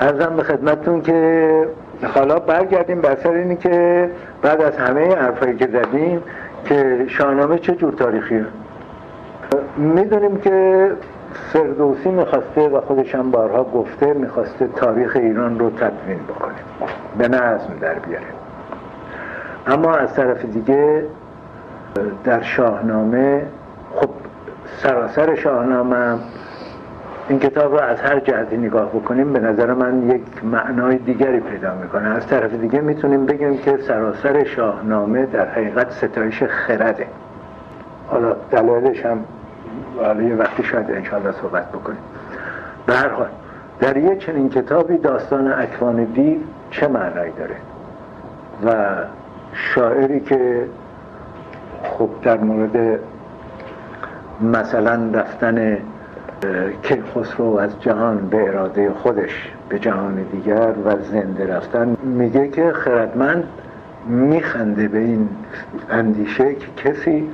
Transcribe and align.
ارزم 0.00 0.36
به 0.36 0.42
خدمتتون 0.42 1.02
که 1.02 1.68
حالا 2.14 2.38
برگردیم 2.38 3.00
بر 3.00 3.14
سر 3.14 3.30
اینی 3.30 3.56
که 3.56 4.10
بعد 4.42 4.62
از 4.62 4.76
همه 4.76 5.16
حرفایی 5.16 5.56
که 5.56 5.66
زدیم 5.66 6.22
که 6.64 7.04
شاهنامه 7.08 7.58
چه 7.58 7.74
جور 7.74 7.92
تاریخیه؟ 7.92 8.44
می‌دونیم 9.76 10.36
که 10.36 10.90
فردوسی 11.52 12.08
می‌خواسته 12.08 12.68
و 12.68 12.80
خودش 12.80 13.14
هم 13.14 13.30
بارها 13.30 13.64
گفته 13.64 14.12
می‌خواسته 14.12 14.66
تاریخ 14.66 15.16
ایران 15.16 15.58
رو 15.58 15.70
تدوین 15.70 16.18
بکنه 16.28 16.54
به 17.18 17.28
نظم 17.28 17.78
در 17.80 17.94
بیاره. 17.94 18.24
اما 19.66 19.94
از 19.94 20.14
طرف 20.14 20.44
دیگه 20.44 21.04
در 22.24 22.42
شاهنامه 22.42 23.42
خب 23.94 24.08
سراسر 24.82 25.34
شاهنامه 25.34 26.18
این 27.28 27.38
کتاب 27.38 27.72
رو 27.72 27.80
از 27.80 28.00
هر 28.00 28.20
جهتی 28.20 28.56
نگاه 28.56 28.88
بکنیم 28.88 29.32
به 29.32 29.38
نظر 29.38 29.74
من 29.74 30.10
یک 30.10 30.44
معنای 30.44 30.96
دیگری 30.96 31.40
پیدا 31.40 31.74
می‌کنه. 31.74 32.08
از 32.08 32.26
طرف 32.26 32.54
دیگه 32.54 32.80
می‌تونیم 32.80 33.26
بگیم 33.26 33.58
که 33.58 33.76
سراسر 33.76 34.44
شاهنامه 34.44 35.26
در 35.26 35.48
حقیقت 35.48 35.90
ستایش 35.90 36.42
خرده. 36.42 37.06
حالا 38.06 38.36
دلایلش 38.50 39.06
هم 39.06 39.24
حالا 39.96 40.22
یه 40.22 40.34
وقتی 40.34 40.62
شاید 40.62 40.90
انشاءالله 40.90 41.32
صحبت 41.32 41.68
بکنیم. 41.68 41.98
به 42.86 42.94
هر 42.94 43.08
حال 43.08 43.28
در 43.80 43.96
یه 43.96 44.16
چنین 44.16 44.48
کتابی 44.48 44.96
داستان 44.96 45.52
اکوان 45.52 46.04
دیو 46.04 46.38
چه 46.70 46.88
معنایی 46.88 47.32
داره؟ 47.32 47.56
و 48.66 48.86
شاعری 49.52 50.20
که 50.20 50.64
خب 51.82 52.08
در 52.22 52.38
مورد 52.38 53.00
مثلا 54.40 55.10
رفتن 55.14 55.78
کیخسرو 56.82 57.56
از 57.56 57.80
جهان 57.80 58.28
به 58.28 58.48
اراده 58.48 58.90
خودش 58.90 59.52
به 59.68 59.78
جهان 59.78 60.14
دیگر 60.32 60.72
و 60.84 60.96
زنده 61.02 61.46
رفتن 61.46 61.96
میگه 62.02 62.48
که 62.48 62.72
خردمند 62.72 63.44
میخنده 64.08 64.88
به 64.88 64.98
این 64.98 65.28
اندیشه 65.90 66.54
که 66.54 66.66
کسی 66.76 67.30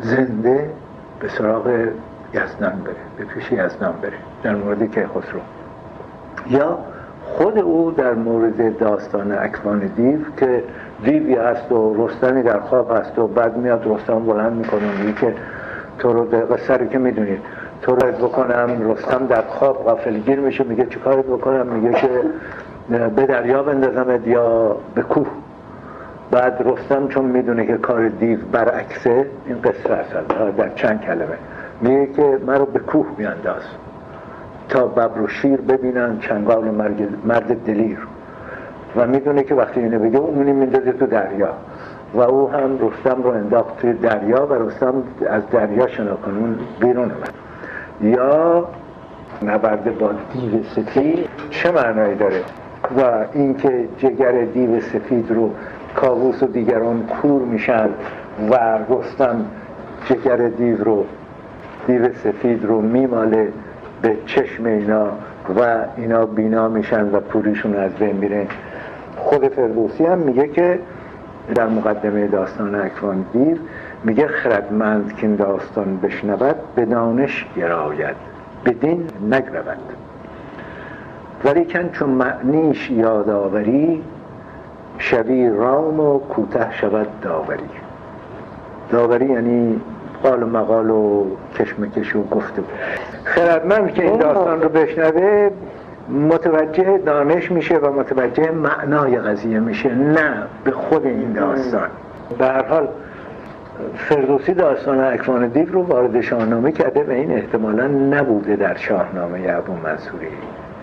زنده 0.00 0.70
به 1.20 1.28
سراغ 1.28 1.66
یزدان 2.34 2.80
بره 2.84 2.94
به 3.18 3.24
پیش 3.24 3.52
یزدان 3.52 3.94
بره 4.02 4.12
در 4.42 4.54
مورد 4.54 4.94
کیخسرو 4.94 5.40
یا 6.50 6.78
خود 7.24 7.58
او 7.58 7.90
در 7.90 8.14
مورد 8.14 8.78
داستان 8.78 9.32
اکوان 9.32 9.78
دیو 9.78 10.18
که 10.36 10.62
دیوی 11.04 11.34
هست 11.34 11.72
و 11.72 12.06
رستمی 12.06 12.42
در 12.42 12.60
خواب 12.60 12.96
هست 12.96 13.18
و 13.18 13.26
بعد 13.26 13.56
میاد 13.56 13.82
رستم 13.86 14.18
بلند 14.18 14.52
می‌کنه 14.52 15.00
میگه 15.00 15.20
که 15.20 15.34
تو 15.98 16.12
رو 16.12 16.24
قصه 16.24 16.88
که 16.92 16.98
می‌دونید 16.98 17.40
تو 17.82 17.94
رو 17.94 18.12
بکنم 18.12 18.90
رستم 18.90 19.26
در 19.26 19.42
خواب 19.42 19.84
غافلگیر 19.84 20.40
میشه 20.40 20.64
میگه 20.64 20.86
چیکارت 20.86 21.24
بکنم؟ 21.24 21.66
میگه 21.66 21.92
که 22.00 22.08
به 23.16 23.26
دریا 23.26 23.62
بندازمت 23.62 24.26
یا 24.26 24.76
به 24.94 25.02
کوه. 25.02 25.26
بعد 26.30 26.62
رستم 26.64 27.08
چون 27.08 27.24
می‌دونه 27.24 27.66
که 27.66 27.76
کار 27.76 28.08
دیو 28.08 28.38
برعکسه 28.52 29.26
این 29.46 29.60
قصه 29.60 29.92
اصلا 29.92 30.50
در 30.50 30.68
چند 30.68 31.00
کلمه. 31.00 31.38
میگه 31.80 32.12
که 32.12 32.38
مرا 32.46 32.64
به 32.64 32.78
کوه 32.78 33.06
بیانداز 33.16 33.62
تا 34.68 34.86
ببر 34.86 35.20
و 35.20 35.28
شیر 35.28 35.60
ببینن 35.60 36.18
چنگال 36.18 36.64
مرد 37.24 37.64
دلیر. 37.64 37.98
و 38.96 39.06
می‌دونه 39.06 39.42
که 39.42 39.54
وقتی 39.54 39.80
اینو 39.80 39.98
بگه 39.98 40.18
اونی 40.18 40.52
میندازه 40.52 40.92
تو 40.92 41.06
دریا. 41.06 41.50
و 42.14 42.20
او 42.20 42.50
هم 42.50 42.78
رستم 42.78 43.22
رو 43.22 43.30
انداخت 43.30 43.76
توی 43.80 43.92
دریا 43.92 44.46
و 44.46 44.52
رستم 44.52 44.94
از 45.30 45.42
دریا 45.50 45.86
شناکنون 45.86 46.58
بیرون 46.80 47.10
اومد. 47.10 47.47
یا 48.02 48.68
نبرد 49.42 49.98
با 49.98 50.10
دیو 50.32 50.62
سفید؟ 50.62 51.28
چه 51.50 51.70
معنایی 51.70 52.14
داره؟ 52.14 52.40
و 52.96 53.26
اینکه 53.32 53.88
جگر 53.98 54.44
دیو 54.44 54.80
سفید 54.80 55.30
رو 55.30 55.50
کاووس 55.94 56.42
و 56.42 56.46
دیگران 56.46 57.06
کور 57.06 57.42
میشن 57.42 57.88
و 58.50 58.78
رستم 58.90 59.44
جگر 60.04 60.36
دیو 60.36 60.84
رو 60.84 61.04
دیو 61.86 62.12
سفید 62.12 62.64
رو 62.64 62.80
میماله 62.80 63.48
به 64.02 64.16
چشم 64.26 64.64
اینا 64.64 65.06
و 65.58 65.84
اینا 65.96 66.26
بینا 66.26 66.68
میشن 66.68 67.14
و 67.14 67.20
پوریشون 67.20 67.76
از 67.76 67.92
بین 67.92 68.16
میره 68.16 68.46
خود 69.16 69.48
فردوسی 69.48 70.04
هم 70.04 70.18
میگه 70.18 70.48
که 70.48 70.78
در 71.54 71.66
مقدمه 71.66 72.26
داستان 72.26 72.74
اکوان 72.74 73.24
دیو 73.32 73.56
میگه 74.04 74.26
خردمند 74.26 75.16
که 75.16 75.26
این 75.26 75.36
داستان 75.36 75.96
بشنود 75.96 76.56
به 76.74 76.84
دانش 76.84 77.46
گراید 77.56 78.16
به 78.64 78.70
دین 78.70 79.08
نگرود. 79.30 79.78
ولیکن 81.44 81.90
چون 81.92 82.10
معنیش 82.10 82.90
یادآوری 82.90 84.02
شبی 84.98 85.48
رام 85.48 86.00
و 86.00 86.18
کوته 86.18 86.72
شود 86.72 87.06
داوری. 87.22 87.70
داوری 88.90 89.26
یعنی 89.26 89.80
قال 90.22 90.42
و 90.42 90.46
مقال 90.46 90.90
و 90.90 91.26
کشمکش 91.58 92.16
و 92.16 92.22
گفته. 92.22 92.60
بود 92.60 92.74
خردمند 93.24 93.94
که 93.94 94.02
این 94.02 94.18
داستان 94.18 94.62
رو 94.62 94.68
بشنوه 94.68 95.50
متوجه 96.08 96.98
دانش 96.98 97.50
میشه 97.50 97.76
و 97.76 97.92
متوجه 97.92 98.50
معنای 98.50 99.18
قضیه 99.18 99.60
میشه 99.60 99.94
نه 99.94 100.42
به 100.64 100.70
خود 100.70 101.06
این 101.06 101.32
داستان. 101.32 101.88
به 102.38 102.46
هر 102.46 102.64
حال 102.64 102.88
فردوسی 103.96 104.54
داستان 104.54 105.00
اکوان 105.00 105.48
دیو 105.48 105.72
رو 105.72 105.82
وارد 105.82 106.20
شاهنامه 106.20 106.72
کرده 106.72 107.04
و 107.04 107.10
این 107.10 107.32
احتمالا 107.32 107.86
نبوده 107.86 108.56
در 108.56 108.76
شاهنامه 108.76 109.44
ابو 109.48 109.72
منصوری. 109.72 110.28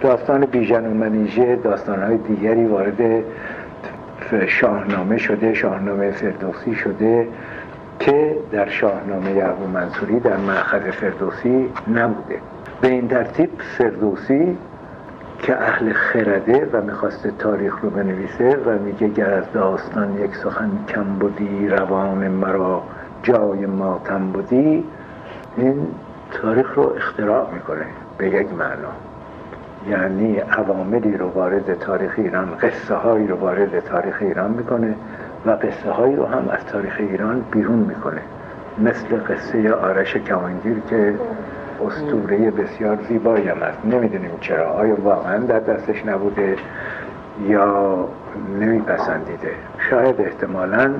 داستان 0.01 0.45
بیژن 0.45 0.85
و 0.85 0.93
منیژه 0.93 1.55
داستان 1.55 2.03
های 2.03 2.17
دیگری 2.17 2.65
وارد 2.65 3.23
شاهنامه 4.47 5.17
شده 5.17 5.53
شاهنامه 5.53 6.11
فردوسی 6.11 6.75
شده 6.75 7.27
که 7.99 8.35
در 8.51 8.69
شاهنامه 8.69 9.43
ابو 9.43 9.67
منصوری 9.67 10.19
در 10.19 10.37
معخذ 10.37 10.79
فردوسی 10.79 11.69
نبوده. 11.87 12.35
به 12.81 12.87
این 12.87 13.07
ترتیب 13.07 13.49
فردوسی 13.77 14.57
که 15.45 15.61
اهل 15.61 15.93
خرده 15.93 16.69
و 16.73 16.81
می‌خواسته 16.81 17.31
تاریخ 17.31 17.79
رو 17.81 17.89
بنویسه 17.89 18.57
و 18.65 18.79
میگه 18.79 19.07
گر 19.07 19.33
از 19.33 19.43
داستان 19.53 20.17
یک 20.17 20.35
سخن 20.35 20.69
کم 20.87 21.03
بودی 21.03 21.67
روان 21.67 22.27
مرا 22.27 22.83
جای 23.23 23.65
ماتم 23.65 24.27
بودی 24.27 24.83
این 25.57 25.87
تاریخ 26.31 26.73
رو 26.73 26.93
اختراع 26.97 27.53
می‌کنه 27.53 27.85
به 28.17 28.29
یک 28.29 28.47
معنا. 28.53 28.91
یعنی 29.89 30.37
عواملی 30.37 31.17
رو 31.17 31.27
وارد 31.29 31.79
تاریخ 31.79 32.13
ایران 32.17 32.47
قصه 32.61 32.95
هایی 32.95 33.27
رو 33.27 33.35
وارد 33.35 33.79
تاریخ 33.79 34.17
ایران 34.21 34.51
می‌کنه 34.51 34.95
و 35.45 35.51
قصه 35.51 35.91
هایی 35.91 36.15
رو 36.15 36.25
هم 36.25 36.49
از 36.49 36.65
تاریخ 36.65 36.95
ایران 36.99 37.45
بیرون 37.51 37.79
می‌کنه. 37.79 38.21
مثل 38.77 39.17
قصه 39.17 39.73
آرش 39.73 40.17
کمانگیر 40.17 40.79
که 40.89 41.13
استوره 41.87 42.51
بسیار 42.51 42.97
زیبایی 43.07 43.47
هم 43.47 43.57
هست. 43.57 43.85
نمی‌دونیم 43.85 44.31
چرا. 44.41 44.69
آیا 44.69 44.95
واقعا 45.01 45.37
در 45.37 45.59
دستش 45.59 46.05
نبوده 46.05 46.55
یا 47.47 47.97
نمیپسندیده؟ 48.59 49.51
شاید 49.89 50.21
احتمالا 50.21 50.91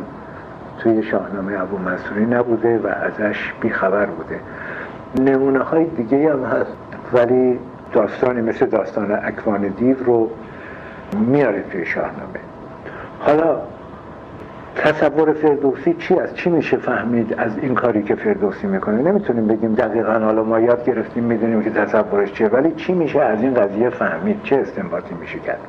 توی 0.80 1.03
شاهنامه 1.03 1.62
ابو 1.62 1.78
منصوری 1.78 2.25
نبوده 2.25 2.78
و 2.78 2.88
ازش 2.88 3.53
بیخبر 3.62 4.06
بوده. 4.06 4.40
نمونه 5.31 5.59
های 5.59 5.85
دیگه 5.85 6.34
هم 6.34 6.44
هست 6.44 6.78
ولی 7.14 7.59
داستانی 7.94 8.41
مثل 8.41 8.66
داستان 8.66 9.12
اکوان 9.12 9.62
دیو 9.68 10.03
رو 10.03 10.30
میاره 11.28 11.64
توی 11.72 11.85
شاهنامه. 11.85 12.40
حالا 13.19 13.58
تصور 14.75 15.34
فردوسی 15.34 15.94
چی 15.94 16.19
از 16.19 16.36
چی 16.36 16.50
میشه 16.50 16.78
فهمید 16.78 17.34
از 17.38 17.52
این 17.62 17.75
کاری 17.75 18.03
که 18.03 18.16
فردوسی 18.16 18.68
می‌کنه؟ 18.68 19.02
نمی‌تونیم 19.02 19.47
بگیم 19.47 19.75
دقیقا 19.75 20.13
حالا 20.13 20.44
ما 20.44 20.59
یاد 20.59 20.86
گرفتیم 20.86 21.24
می‌دونیم 21.24 21.63
که 21.63 21.69
تصورش 21.69 22.34
چیه 22.34 22.47
ولی 22.47 22.72
چی 22.72 22.94
میشه 22.94 23.22
از 23.22 23.41
این 23.41 23.53
قضیه 23.53 23.90
فهمید؟ 23.90 24.44
چه 24.44 24.56
استنباطی 24.56 25.16
میشه 25.22 25.40
کرد؟ 25.40 25.59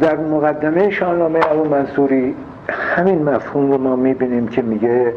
در 0.00 0.16
مقدمه 0.16 0.90
شاهنامه 0.90 1.40
ابو 1.50 1.68
منصوری 1.68 2.34
همین 2.68 3.22
مفهوم 3.22 3.72
رو 3.72 3.78
ما 3.78 3.96
می‌بینیم 3.96 4.48
که 4.48 4.62
میگه 4.62 5.12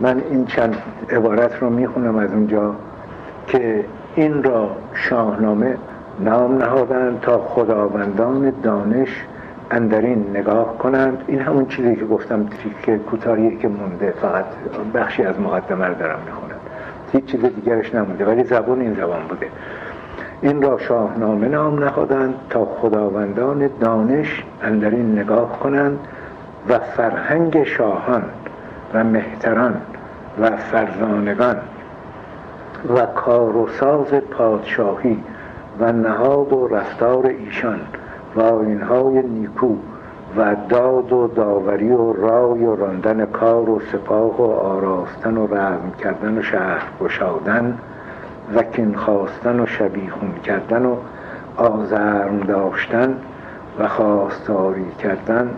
من 0.00 0.22
این 0.30 0.46
چند 0.46 0.76
عبارت 1.10 1.62
رو 1.62 1.70
می‌خونم 1.70 2.16
از 2.16 2.32
اونجا 2.32 2.74
که 3.46 3.84
این 4.16 4.42
را 4.42 4.70
شاهنامه 4.94 5.76
نام 6.20 6.58
نهادن 6.58 7.18
تا 7.22 7.38
خداوندان 7.38 8.52
دانش 8.62 9.24
اندرین 9.70 10.26
نگاه 10.34 10.78
کنند. 10.78 11.24
این 11.26 11.40
همون 11.40 11.66
چیزی 11.66 11.96
که 11.96 12.04
گفتم 12.04 12.48
که 12.82 12.98
کوتاهی 12.98 13.56
که 13.56 13.68
مونده. 13.68 14.14
فقط 14.22 14.44
بخشی 14.94 15.22
از 15.22 15.40
مقدمه 15.40 15.86
رو 15.86 15.94
دارم 15.94 16.18
می‌خونم. 16.26 16.60
هیچ 17.12 17.24
چیز 17.24 17.40
دیگرش 17.40 17.94
نمونده 17.94 18.24
ولی 18.24 18.44
زبان 18.44 18.80
این 18.80 18.94
زبان 18.94 19.20
بوده. 19.28 19.46
این 20.40 20.62
را 20.62 20.78
شاهنامه 20.78 21.48
نام 21.48 21.84
نهادند 21.84 22.34
تا 22.50 22.64
خداوندان 22.64 23.70
دانش 23.80 24.44
اندرین 24.62 25.18
نگاه 25.18 25.60
کنند 25.60 25.98
و 26.68 26.78
فرهنگ 26.78 27.64
شاهان 27.64 28.22
و 28.94 29.04
مهتران 29.04 29.74
و 30.40 30.56
فرزانگان 30.56 31.56
و 32.96 33.06
کار 33.06 33.56
و 33.56 33.68
ساز 33.68 34.14
پادشاهی 34.14 35.22
و 35.80 35.92
نهاد 35.92 36.52
و 36.52 36.68
رفتار 36.68 37.26
ایشان 37.26 37.80
و 38.36 38.40
آینهای 38.40 39.22
نیکو 39.22 39.76
و 40.36 40.56
داد 40.68 41.12
و 41.12 41.26
داوری 41.26 41.90
و 41.90 42.12
رای 42.12 42.64
و 42.64 42.76
راندن 42.76 43.26
کار 43.26 43.70
و 43.70 43.80
سپاه 43.92 44.36
و 44.36 44.50
آراستن 44.50 45.36
و 45.36 45.46
رزم 45.46 45.92
کردن 46.02 46.38
و 46.38 46.42
شهر 46.42 46.82
گشادن 47.00 47.78
و 48.54 48.62
کین 48.62 48.94
خواستن 48.94 49.60
و 49.60 49.66
شبیخون 49.66 50.32
کردن 50.44 50.86
و 50.86 50.96
آزرم 51.56 52.40
داشتن 52.40 53.16
و 53.78 53.88
خواستاری 53.88 54.92
کردن 54.98 55.50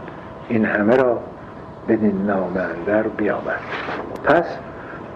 این 0.48 0.64
همه 0.64 0.96
را 0.96 1.18
بدین 1.88 2.22
نامه 2.26 2.60
اندر 2.60 3.02
بیاورد. 3.02 3.60
پس 4.24 4.44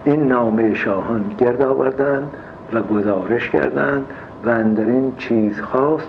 این 0.05 0.27
نامه 0.27 0.73
شاهان 0.73 1.25
گرد 1.37 1.61
آوردند 1.61 2.33
و 2.73 2.81
گزارش 2.81 3.49
کردند 3.49 4.05
و 4.45 4.49
اندرین 4.49 5.13
چیز 5.17 5.61
خواست 5.61 6.07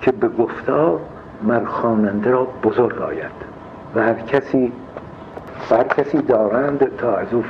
که 0.00 0.12
به 0.12 0.28
گفتار 0.28 1.00
مر 1.42 1.64
خواننده 1.64 2.30
را 2.30 2.46
بزرگ 2.62 3.02
آید 3.02 3.32
و 3.94 4.02
هر 4.02 4.14
کسی 4.14 4.72
هر 5.70 5.84
کسی 5.84 6.18
دارند 6.18 6.96
تا 6.96 7.16
از 7.16 7.34
او 7.34 7.44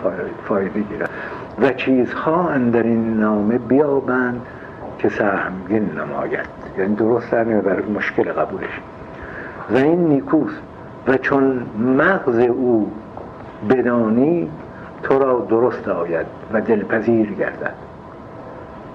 فایده 0.49 0.81
گیرد. 0.81 1.11
و 1.59 1.73
چیزها 1.73 2.49
اندر 2.49 2.83
این 2.83 3.21
نامه 3.21 3.59
بیابند 3.59 4.41
که 4.99 5.09
سهمگین 5.09 5.91
نماید. 5.99 6.47
یعنی 6.79 6.95
درست 6.95 7.31
در 7.31 7.45
بر 7.45 7.83
مشکل 7.83 8.33
قبولش. 8.33 8.81
و 9.71 9.77
این 9.77 10.09
نیکوست. 10.09 10.63
و 11.09 11.17
چون 11.17 11.67
مغز 11.79 12.39
او 12.39 12.93
بدانی 13.71 14.51
تو 15.03 15.19
را 15.19 15.47
درست 15.51 15.89
آید 15.89 16.27
و 16.53 16.61
دلپذیر 16.61 17.33
گردد. 17.33 17.75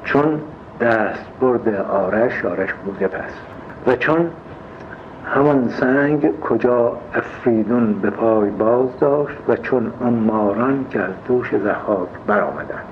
چون 0.03 0.41
دست 0.81 1.25
برد 1.41 1.75
آرش 1.75 2.45
آرش 2.45 2.73
بوده 2.73 3.07
پس. 3.07 3.31
و 3.87 3.95
چون 3.95 4.31
همان 5.25 5.69
سنگ 5.69 6.39
کجا 6.39 6.97
افریدون 7.15 7.93
به 7.93 8.09
پای 8.09 8.49
باز 8.49 8.99
داشت 8.99 9.37
و 9.47 9.55
چون 9.55 9.93
اون 9.99 10.13
ماران 10.13 10.85
که 10.89 10.99
از 10.99 11.13
دوش 11.27 11.55
زخاک 11.55 12.09
برآمدند. 12.27 12.85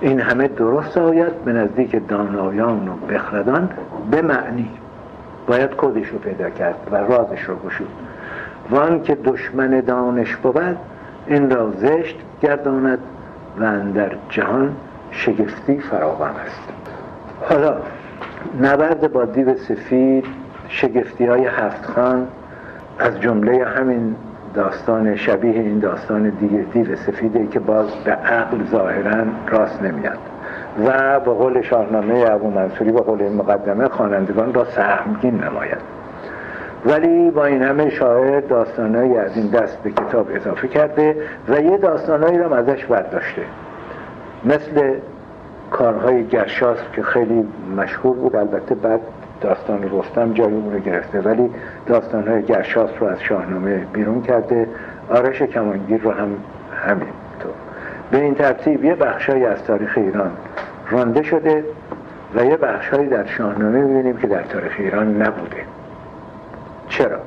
این 0.00 0.20
همه 0.20 0.48
درست 0.48 0.98
آید 0.98 1.44
به 1.44 1.52
نزدیک 1.52 2.08
دانایان 2.08 2.88
و 2.88 3.06
بخردان 3.06 3.70
به 4.10 4.22
معنی. 4.22 4.70
باید 5.46 5.70
کدش 5.76 6.08
رو 6.08 6.18
پیدا 6.18 6.50
کرد 6.50 6.88
و 6.90 6.96
رازش 6.96 7.42
رو 7.42 7.56
گشود. 7.56 7.88
وان 8.70 9.02
که 9.02 9.14
دشمن 9.14 9.80
دانش 9.80 10.36
بود 10.36 10.76
این 11.26 11.50
را 11.50 11.70
زشت 11.70 12.16
گرداند 12.42 12.98
و 13.58 13.80
در 13.94 14.12
جهان 14.28 14.76
شگفتی 15.10 15.78
فراوان 15.78 16.30
است. 16.30 16.68
حالا 17.48 17.76
نبرد 18.60 19.12
با 19.12 19.24
دیو 19.24 19.54
سفید 19.54 20.24
شگفتی 20.68 21.26
های 21.26 21.46
هفت 21.46 21.86
خان 21.86 22.28
از 22.98 23.20
جمله 23.20 23.64
همین 23.64 24.16
داستان 24.54 25.16
شبیه 25.16 25.60
این 25.60 25.78
داستان 25.78 26.30
دیگه 26.30 26.64
دیو 26.72 26.96
سفیده 26.96 27.46
که 27.46 27.58
باز 27.58 27.86
به 28.04 28.12
عقل 28.12 28.64
ظاهرا 28.64 29.24
راست 29.48 29.82
نمیاد. 29.82 30.18
و 30.86 31.20
به 31.20 31.30
قول 31.30 31.62
شاهنامه 31.62 32.26
ابو 32.30 32.50
منصوری 32.50 32.92
به 32.92 33.00
قول 33.00 33.28
مقدمه 33.28 33.88
خوانندگان 33.88 34.54
را 34.54 34.64
سهمگین 34.64 35.44
نماید. 35.44 36.00
ولی 36.86 37.30
با 37.30 37.44
این 37.44 37.62
همه 37.62 37.90
شاعر 37.90 38.40
داستانهایی 38.40 39.18
از 39.18 39.36
این 39.36 39.46
دست 39.46 39.82
به 39.82 39.90
کتاب 39.90 40.28
اضافه 40.34 40.68
کرده 40.68 41.16
و 41.48 41.60
یه 41.60 41.76
داستانهایی 41.76 42.38
را 42.38 42.56
ازش 42.56 42.84
برداشته. 42.84 43.42
مثل 44.44 44.94
کارهای 45.70 46.26
گرشاس 46.26 46.78
که 46.92 47.02
خیلی 47.02 47.48
مشهور 47.76 48.16
بود. 48.16 48.36
البته 48.36 48.74
بعد 48.74 49.00
داستان 49.40 49.90
رستم 49.92 50.32
جای 50.32 50.46
اون 50.46 50.72
رو 50.72 50.78
گرفته 50.78 51.20
ولی 51.20 51.50
داستانهای 51.86 52.42
گرشاس 52.42 52.90
رو 53.00 53.06
از 53.06 53.20
شاهنامه 53.22 53.76
بیرون 53.92 54.22
کرده. 54.22 54.68
آرش 55.10 55.42
کمانگیر 55.42 56.00
رو 56.00 56.10
هم 56.10 56.28
همین 56.86 57.08
به 58.10 58.22
این 58.22 58.34
ترتیب 58.34 58.84
یه 58.84 58.94
بخشایی 58.94 59.44
از 59.44 59.64
تاریخ 59.64 59.92
ایران 59.96 60.30
رانده 60.90 61.22
شده 61.22 61.64
و 62.34 62.44
یه 62.44 62.56
بخشایی 62.56 63.08
در 63.08 63.26
شاهنامه 63.26 63.80
می‌بینیم 63.80 64.16
که 64.16 64.26
در 64.26 64.42
تاریخ 64.42 64.72
ایران 64.78 65.22
نبوده. 65.22 65.56
چرا؟ 66.88 67.18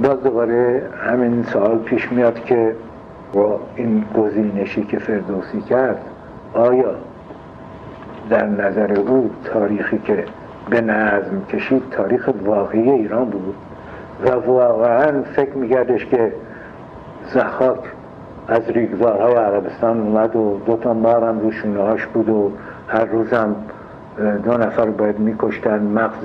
باز 0.00 0.22
دوباره 0.22 0.82
همین 1.08 1.42
سوال 1.42 1.78
پیش 1.78 2.12
میاد 2.12 2.44
که 2.44 2.74
با 3.32 3.60
این 3.76 4.04
گزینشی 4.18 4.84
که 4.84 4.98
فردوسی 4.98 5.60
کرد 5.60 6.00
آیا 6.54 6.94
در 8.30 8.46
نظر 8.46 8.92
او 8.92 9.30
تاریخی 9.44 9.98
که 9.98 10.24
به 10.70 10.80
نظم 10.80 11.44
کشید 11.48 11.82
تاریخ 11.90 12.30
واقعی 12.44 12.90
ایران 12.90 13.24
بود؟ 13.24 13.54
و 14.24 14.30
واقعا 14.30 15.22
فکر 15.22 15.54
میگردش 15.54 16.06
که 16.06 16.32
زخاک 17.34 17.78
از 18.48 18.70
ریگزارهای 18.70 19.34
عربستان 19.34 20.00
اومد 20.00 20.36
و 20.36 20.60
دو 20.66 20.76
تا 20.76 20.94
مار 20.94 21.24
هم 21.24 21.38
رو 21.38 21.96
بود 22.12 22.28
و 22.28 22.52
هر 22.88 23.04
روزم 23.04 23.56
دو 24.44 24.56
نفر 24.56 24.86
باید 24.86 25.18
میکشتن 25.18 25.82
مغز 25.82 26.24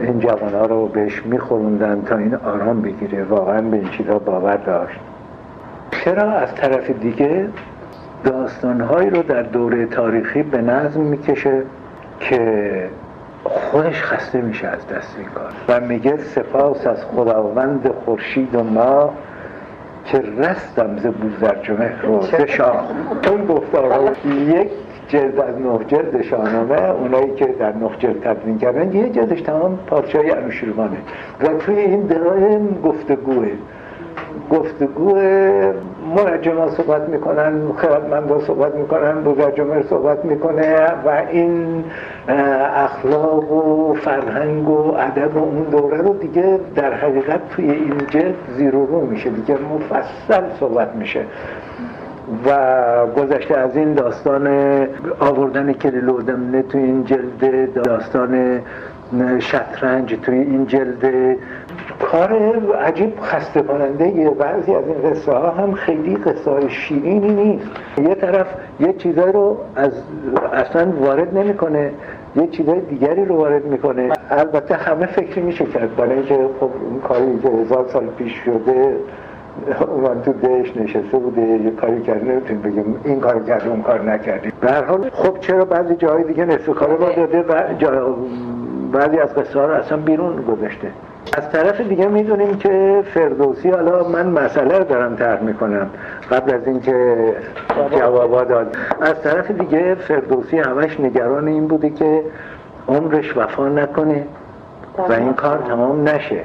این 0.00 0.18
جوان 0.18 0.54
ها 0.54 0.66
رو 0.66 0.86
بهش 0.86 1.26
میخوروندن 1.26 2.02
تا 2.02 2.16
این 2.16 2.34
آرام 2.34 2.82
بگیره. 2.82 3.24
واقعا 3.24 3.60
به 3.60 3.76
این 3.76 3.88
چیزا 3.88 4.18
باور 4.18 4.56
داشت. 4.56 5.00
چرا 6.04 6.32
از 6.32 6.54
طرف 6.54 6.90
دیگه 6.90 7.48
داستانهایی 8.24 9.10
رو 9.10 9.22
در 9.22 9.42
دوره 9.42 9.86
تاریخی 9.86 10.42
به 10.42 10.62
نظم 10.62 11.00
می‌کشه 11.00 11.62
که 12.20 12.90
خودش 13.44 14.02
خسته 14.02 14.40
میشه 14.40 14.66
از 14.66 14.86
دست 14.86 15.16
این 15.18 15.28
کار؟ 15.28 15.52
و 15.68 15.80
میگه 15.80 16.16
سپاس 16.16 16.86
از 16.86 17.04
خداوند 17.04 17.90
خورشید 18.04 18.54
و 18.54 18.64
ما 18.64 19.12
که 20.04 20.22
رستم 20.38 20.98
ز 20.98 21.06
بوزرجمه 21.06 21.92
رو 22.02 22.22
ز 22.22 22.34
شاه. 22.34 22.88
اون 23.30 23.46
گفتارها 23.46 24.10
یک 24.28 24.68
جلد 25.08 25.40
از 25.40 25.54
نه 25.60 25.78
جلد 25.88 26.22
شاهنامه 26.22 26.90
اونایی 26.90 27.34
که 27.34 27.46
در 27.46 27.72
نه 27.72 27.90
جلد 27.98 28.20
تدوین 28.20 28.58
کردن 28.58 28.92
یه 28.92 29.08
جلدش 29.08 29.40
تمام 29.40 29.78
پادشاهی 29.86 30.30
انوشیروانه. 30.30 30.96
و 31.40 31.48
توی 31.48 31.76
این 31.76 32.00
درایم 32.00 32.80
گفتگوه. 32.84 33.48
گفتگو 34.50 35.14
منجما 36.16 36.70
صحبت 36.70 37.08
می‌کنن 37.08 37.72
خردمندا 37.76 38.40
صحبت 38.40 38.74
می‌کنن 38.74 39.22
بزرجمر 39.22 39.82
صحبت 39.82 40.24
می‌کنه 40.24 40.76
و 41.04 41.22
این 41.30 41.84
اخلاق 42.76 43.52
و 43.52 43.94
فرهنگ 43.94 44.68
و 44.68 44.94
ادب 44.98 45.36
و 45.36 45.38
اون 45.38 45.62
دوره 45.62 45.98
رو 45.98 46.14
دیگه 46.14 46.60
در 46.76 46.92
حقیقت 46.92 47.40
توی 47.50 47.70
این 47.70 47.98
جلد 48.10 48.34
زیرو 48.56 48.86
رو 48.86 49.06
میشه 49.06 49.30
دیگه 49.30 49.58
مفصل 49.74 50.42
صحبت 50.60 50.96
میشه. 50.96 51.24
و 52.46 53.06
گذشته 53.06 53.56
از 53.56 53.76
این 53.76 53.94
داستان 53.94 54.48
آوردن 55.20 55.72
کلیل 55.72 56.10
نه 56.52 56.62
توی 56.62 56.82
این 56.82 57.04
جلد 57.04 57.72
داستان 57.82 58.60
شطرنج 59.38 60.14
توی 60.22 60.38
این 60.38 60.66
جلد 60.66 61.36
کار 62.12 62.32
عجیب 62.84 63.20
خسته 63.20 63.62
کننده 63.62 64.08
یه 64.08 64.30
بعضی 64.30 64.74
از 64.74 64.84
این 64.86 65.10
قصه 65.10 65.32
ها 65.32 65.50
هم 65.50 65.72
خیلی 65.72 66.16
قصه 66.16 66.50
های 66.50 66.70
شیرینی 66.70 67.34
نیست. 67.34 67.66
یه 67.98 68.14
طرف 68.14 68.46
یه 68.80 68.92
چیزایی 68.92 69.32
رو 69.32 69.56
از 69.76 69.92
اصلا 70.52 70.92
وارد 71.00 71.38
نمی‌کنه 71.38 71.90
یه 72.36 72.46
چیزای 72.46 72.80
دیگری 72.80 73.24
رو 73.24 73.36
وارد 73.36 73.64
می‌کنه. 73.64 74.08
البته 74.30 74.74
همه 74.74 75.06
فکری 75.06 75.42
میشه 75.42 75.64
کرد 75.64 75.96
برای 75.96 76.12
اینکه 76.12 76.38
خب 76.60 76.70
این 76.90 77.00
کاری 77.00 77.38
که 77.42 77.48
هزار 77.48 77.86
سال 77.88 78.06
پیش 78.18 78.32
شده 78.44 78.96
من 80.02 80.22
تو 80.22 80.32
دهش 80.32 80.76
نشسته 80.76 81.18
بوده 81.18 81.42
یه 81.42 81.70
کاری 81.70 82.02
کرده 82.02 82.24
نمی‌تونیم 82.24 82.62
بگیم 82.62 83.00
این 83.04 83.20
کار 83.20 83.42
کرده 83.42 83.70
اون 83.70 83.82
کار 83.82 84.02
نکردیم 84.02 84.52
به 84.60 84.70
هر 84.70 84.84
حال 84.84 85.10
خب 85.10 85.40
چرا 85.40 85.64
بعضی 85.64 85.94
جای 85.94 86.24
دیگه 86.24 86.44
نصف 86.44 86.68
کار 86.68 86.88
رو 86.88 87.12
داده 87.16 87.42
و 87.42 88.14
بعضی 88.92 89.18
از 89.18 89.34
قصه 89.34 89.60
ها 89.60 89.66
رو 89.66 89.74
اصلا 89.74 89.98
بیرون 89.98 90.36
گذاشته؟ 90.42 90.88
از 91.32 91.50
طرف 91.50 91.80
دیگه 91.80 92.06
می‌دونیم 92.06 92.56
که 92.56 93.02
فردوسی 93.14 93.70
حالا 93.70 94.08
من 94.08 94.26
مسئله 94.26 94.78
رو 94.78 94.84
دارم 94.84 95.16
طرح 95.16 95.42
می‌کنم 95.42 95.90
قبل 96.30 96.54
از 96.54 96.66
اینکه 96.66 97.16
جوابا 97.98 98.44
داد. 98.44 98.76
از 99.00 99.22
طرف 99.22 99.50
دیگه 99.50 99.94
فردوسی 99.94 100.58
همش 100.58 101.00
نگران 101.00 101.48
این 101.48 101.66
بوده 101.66 101.90
که 101.90 102.22
عمرش 102.88 103.36
وفا 103.36 103.68
نکنه 103.68 104.26
و 105.08 105.12
این 105.12 105.32
کار 105.32 105.58
تمام 105.58 106.08
نشه. 106.08 106.40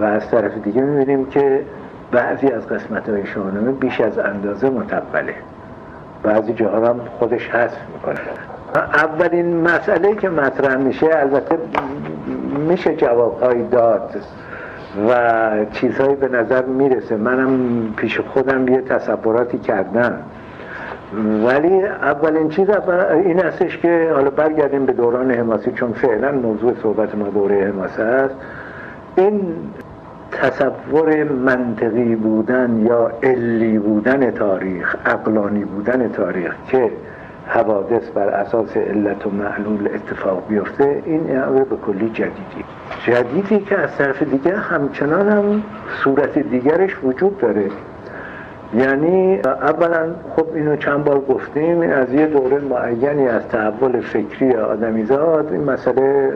و 0.00 0.04
از 0.04 0.30
طرف 0.30 0.52
دیگه 0.64 0.80
می‌بینیم 0.80 1.26
که 1.26 1.60
بعضی 2.12 2.48
از 2.48 2.68
قسمت 2.68 3.08
های 3.08 3.26
شاهنامه 3.26 3.72
بیش 3.72 4.00
از 4.00 4.18
اندازه 4.18 4.70
متقبله 4.70 5.34
بعضی 6.22 6.52
جاها 6.52 6.88
هم 6.88 7.00
خودش 7.18 7.48
حذف 7.48 7.78
می‌کنه. 7.94 8.20
اولین 8.74 9.60
مسئله 9.60 10.14
که 10.14 10.28
مطرح 10.28 10.76
میشه 10.76 11.06
البته 11.12 11.58
میشه 12.64 12.96
جوابهایی 12.96 13.68
داد 13.68 14.16
و 15.08 15.50
چیزهایی 15.72 16.14
به 16.14 16.28
نظر 16.28 16.64
می‌رسه. 16.64 17.16
منم 17.16 17.58
پیش 17.96 18.20
خودم 18.20 18.68
یه 18.68 18.80
تصوراتی 18.80 19.58
کردم. 19.58 20.18
ولی 21.46 21.82
اولین 21.82 22.48
چیز 22.48 22.68
این 23.24 23.40
هستش 23.40 23.78
که 23.78 24.10
حالا 24.14 24.30
برگردیم 24.30 24.86
به 24.86 24.92
دوران 24.92 25.30
حماسی 25.30 25.72
چون 25.72 25.92
فعلا 25.92 26.32
موضوع 26.32 26.72
صحبت 26.82 27.14
ما 27.14 27.28
دوره 27.28 27.64
حماسه 27.64 28.02
است. 28.02 28.34
این 29.16 29.40
تصور 30.32 31.24
منطقی 31.24 32.16
بودن 32.16 32.86
یا 32.86 33.10
علی 33.22 33.78
بودن 33.78 34.30
تاریخ 34.30 34.96
عقلانی 35.06 35.64
بودن 35.64 36.08
تاریخ 36.08 36.54
که 36.68 36.90
حوادث 37.46 38.08
بر 38.14 38.28
اساس 38.28 38.76
علت 38.76 39.26
و 39.26 39.30
معلول 39.30 39.88
اتفاق 39.94 40.42
بیفته 40.48 41.02
این 41.04 41.36
امر 41.36 41.64
به 41.64 41.76
کلی 41.76 42.08
جدیدی. 42.08 42.64
جدیدی 43.06 43.58
که 43.58 43.78
از 43.78 43.96
طرف 43.96 44.22
دیگر 44.22 44.54
همچنان 44.54 45.28
هم 45.28 45.62
صورت 46.04 46.38
دیگرش 46.38 46.96
وجود 47.04 47.38
داره. 47.38 47.70
یعنی 48.74 49.40
اولا 49.44 50.14
خب 50.36 50.46
اینو 50.54 50.76
چند 50.76 51.04
بار 51.04 51.20
گفتیم 51.20 51.80
از 51.80 52.12
یه 52.12 52.26
دوره 52.26 52.58
معینی 52.58 53.28
از 53.28 53.48
تحول 53.48 54.00
فکری 54.00 54.54
آدمیزاد 54.54 55.52
این 55.52 55.64
مسئله 55.64 56.32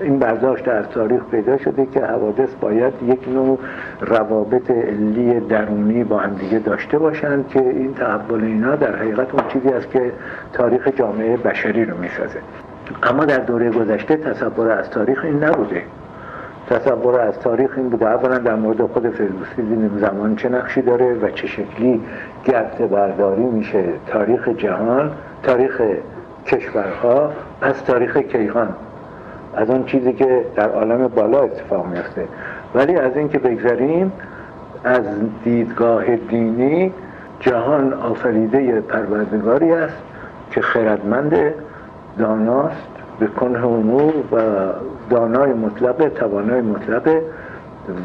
این 0.00 0.18
برداشت 0.18 0.68
از 0.68 0.88
تاریخ 0.88 1.22
پیدا 1.30 1.58
شده 1.58 1.86
که 1.86 2.00
حوادث 2.00 2.54
باید 2.60 2.92
یک 3.02 3.28
نوع 3.28 3.58
روابط 4.00 4.70
علی 4.70 5.40
درونی 5.40 6.04
با 6.04 6.18
هم 6.18 6.34
دیگه 6.34 6.58
داشته 6.58 6.98
باشند 6.98 7.48
که 7.48 7.60
این 7.60 7.94
تحول 7.94 8.44
اینا 8.44 8.76
در 8.76 8.96
حقیقت 8.96 9.34
اون 9.34 9.44
چیزی 9.48 9.68
است 9.68 9.90
که 9.90 10.12
تاریخ 10.52 10.88
جامعه 10.88 11.36
بشری 11.36 11.84
رو 11.84 11.98
می‌سازه. 11.98 12.38
اما 13.02 13.24
در 13.24 13.38
دوره 13.38 13.70
گذشته 13.70 14.16
تصور 14.16 14.70
از 14.70 14.90
تاریخ 14.90 15.24
این 15.24 15.44
نبوده. 15.44 15.82
تصور 16.70 17.20
از 17.20 17.38
تاریخ 17.38 17.70
این 17.76 17.88
بوده. 17.88 18.06
اولا 18.06 18.38
در 18.38 18.54
مورد 18.54 18.82
خود 18.82 19.08
فردوسی 19.08 19.56
دیدیم 19.56 19.98
زمان 19.98 20.36
چه 20.36 20.48
نقشی 20.48 20.82
داره 20.82 21.14
و 21.14 21.30
چه 21.30 21.46
شکلی 21.46 22.00
گرد 22.44 22.90
برداری 22.90 23.44
میشه 23.44 23.84
تاریخ 24.06 24.48
جهان 24.48 25.10
تاریخ 25.42 25.82
کشورها 26.46 27.32
از 27.62 27.84
تاریخ 27.84 28.16
کیهان. 28.16 28.68
از 29.56 29.70
اون 29.70 29.84
چیزی 29.84 30.12
که 30.12 30.44
در 30.56 30.68
عالم 30.68 31.08
بالا 31.08 31.40
اتفاق 31.40 31.86
میفته 31.86 32.28
ولی 32.74 32.96
از 32.96 33.16
اینکه 33.16 33.38
بگذریم 33.38 34.12
از 34.84 35.04
دیدگاه 35.44 36.16
دینی 36.16 36.92
جهان 37.40 37.92
آفریده 37.92 38.80
پروردگاری 38.80 39.72
است 39.72 40.02
که 40.50 40.60
خردمند 40.60 41.36
داناست 42.18 42.88
به 43.20 43.26
کنه 43.26 43.66
امور 43.66 44.12
و 44.32 44.38
دانای 45.10 45.52
مطلق 45.52 46.08
توانای 46.08 46.60
مطلق 46.60 47.22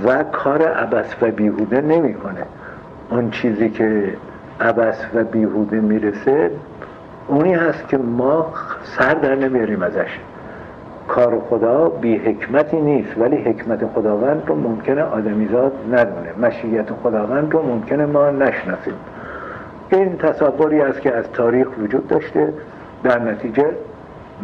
و 0.06 0.24
کار 0.24 0.62
عبس 0.62 1.16
و 1.22 1.32
بیهوده 1.32 1.82
نمی‌کنه. 1.82 2.44
اون 3.10 3.30
چیزی 3.30 3.70
که 3.70 4.14
عبس 4.62 5.06
و 5.16 5.24
بیهوده 5.24 5.80
می‌رسه 5.80 6.52
اونی 7.28 7.54
هست 7.54 7.88
که 7.88 7.98
ما 7.98 8.54
سر 8.84 9.14
در 9.14 9.36
نمیاریم 9.36 9.82
ازش. 9.82 10.20
کار 11.08 11.42
خدا 11.50 11.90
بی 11.90 12.18
حکمتی 12.18 12.82
نیست 12.82 13.18
ولی 13.18 13.36
حکمت 13.36 13.86
خداوند 13.96 14.44
رو 14.48 14.56
ممکنه 14.56 15.04
آدمیزاد 15.04 15.72
ندونه. 15.92 16.34
مشیت 16.42 16.90
خداوند 17.04 17.54
رو 17.54 17.62
ممکنه 17.64 18.06
ما 18.06 18.30
نشناسیم. 18.30 18.94
این 19.90 20.18
تصوری 20.18 20.82
است 20.82 21.02
که 21.02 21.16
از 21.16 21.32
تاریخ 21.32 21.68
وجود 21.84 22.08
داشته. 22.08 22.54
در 23.04 23.20
نتیجه 23.20 23.66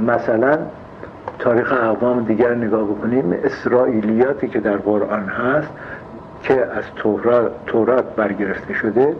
مثلا 0.07 0.57
تاریخ 1.39 1.73
اقوام 1.73 2.23
دیگر 2.23 2.55
نگاه 2.55 2.83
بکنیم 2.83 3.35
اسرائیلیاتی 3.43 4.47
که 4.47 4.59
در 4.59 4.77
قرآن 4.77 5.25
هست 5.25 5.69
که 6.43 6.53
از 6.53 6.83
تورات 7.65 8.15
برگرفته 8.15 8.73
شده. 8.73 9.15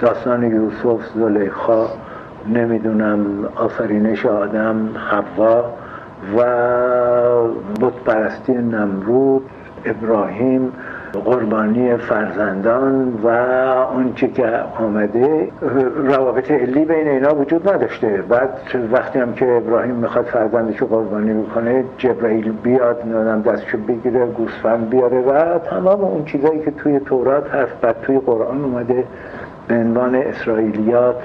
داستان 0.00 0.42
یوسف 0.42 1.00
زلیخا 1.14 1.86
نمی‌دونم 2.48 3.48
آفرینش 3.56 4.26
آدم 4.26 4.88
حوا 5.10 5.64
و 6.36 6.44
بت 7.80 7.94
پرستی 8.04 8.52
نمرود 8.52 9.42
ابراهیم 9.84 10.72
قربانی 11.24 11.96
فرزندان 11.96 13.14
و 13.22 13.28
آنچه 13.96 14.28
که 14.28 14.46
آمده 14.78 15.48
روابط 15.96 16.50
علی 16.50 16.84
بین 16.84 17.08
اینا 17.08 17.34
وجود 17.34 17.68
نداشته. 17.68 18.22
بعد 18.28 18.50
وقتی 18.92 19.18
هم 19.18 19.32
که 19.32 19.52
ابراهیم 19.52 19.94
می‌خواد 19.94 20.24
فرزندش 20.24 20.78
رو 20.78 20.86
قربانی 20.86 21.42
بکنه 21.42 21.84
جبرائیل 21.98 22.52
بیاد 22.52 23.02
نادم 23.06 23.42
دستشو 23.42 23.78
بگیره 23.78 24.26
گوسفند 24.26 24.90
بیاره 24.90 25.20
و 25.20 25.58
تمام 25.58 26.04
اون 26.04 26.24
چیزایی 26.24 26.60
که 26.60 26.70
توی 26.70 27.00
تورات 27.00 27.50
هست 27.50 27.80
بعد 27.80 27.96
توی 28.02 28.18
قرآن 28.18 28.64
اومده 28.64 29.04
به 29.68 29.74
عنوان 29.74 30.14
اسرائیلیات 30.14 31.16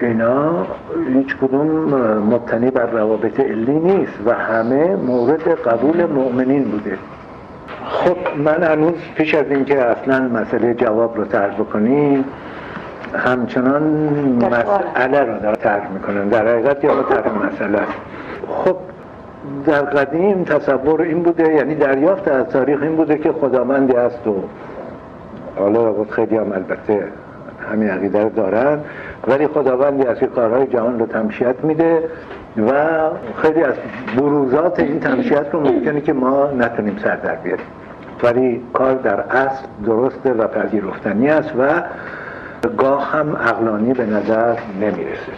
اینا 0.00 0.66
هیچ 1.14 1.36
کدوم 1.36 1.68
مبتنی 2.34 2.70
بر 2.70 2.86
روابط 2.86 3.40
علی 3.40 3.78
نیست 3.78 4.12
و 4.26 4.32
همه 4.32 4.96
مورد 4.96 5.48
قبول 5.48 6.06
مؤمنین 6.06 6.64
بوده. 6.64 6.98
خب 7.84 8.16
من 8.38 8.62
هنوز 8.62 8.94
پیش 9.14 9.34
از 9.34 9.46
اینکه 9.50 9.82
اصلا 9.82 10.28
مسئله 10.28 10.74
جواب 10.74 11.16
رو 11.16 11.24
طرح 11.24 11.54
بکنیم 11.54 12.24
همچنان 13.14 13.82
مسئله 14.36 15.20
رو 15.20 15.38
داره 15.38 15.56
طرح 15.56 15.92
می‌کنم. 15.92 16.28
در 16.28 16.48
حقیقت 16.48 16.84
یا 16.84 17.02
طرح 17.02 17.46
مسئله 17.46 17.78
خب 18.48 18.76
در 19.66 19.82
قدیم 19.82 20.44
تصور 20.44 21.02
این 21.02 21.22
بوده 21.22 21.52
یعنی 21.52 21.74
دریافت 21.74 22.28
از 22.28 22.46
تاریخ 22.46 22.82
این 22.82 22.96
بوده 22.96 23.18
که 23.18 23.32
خداوندی 23.32 23.96
هست 23.96 24.26
و 24.26 24.34
حالا 25.58 26.04
خیلی 26.10 26.36
هم 26.36 26.52
البته 26.52 27.04
همین 27.72 27.88
عقیده 27.88 28.22
رو 28.22 28.28
دارن. 28.28 28.78
ولی 29.28 29.46
خداوندی 29.46 30.06
از 30.06 30.18
که 30.18 30.26
کارهای 30.26 30.66
جهان 30.66 30.98
رو 30.98 31.06
تمشیت 31.06 31.64
میده 31.64 32.02
و 32.56 32.72
خیلی 33.42 33.62
از 33.62 33.74
بروزات 34.16 34.80
این 34.80 35.00
تمشیت 35.00 35.46
رو 35.52 35.60
ممکنه 35.60 36.00
که 36.00 36.12
ما 36.12 36.50
نتونیم 36.50 36.96
سر 37.02 37.16
در 37.16 37.34
بیاریم. 37.34 37.66
ولی 38.22 38.62
کار 38.72 38.94
در 38.94 39.20
اصل 39.20 39.66
درسته 39.86 40.32
و 40.32 40.46
پذیرفتنی 40.46 41.28
است 41.28 41.52
و 41.58 41.82
گاه 42.76 43.12
هم 43.12 43.36
اقلانی 43.36 43.92
به 43.92 44.06
نظر 44.06 44.54
نمی‌رسه. 44.80 45.32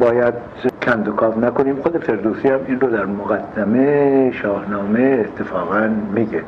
باید 0.00 0.34
کندوکاو 0.82 1.40
نکنیم. 1.40 1.76
خود 1.76 2.04
فردوسی 2.04 2.48
هم 2.48 2.60
این 2.66 2.80
رو 2.80 2.90
در 2.90 3.04
مقدمه 3.04 4.30
شاهنامه 4.30 5.24
اتفاقا 5.24 5.90
میگه. 6.14 6.42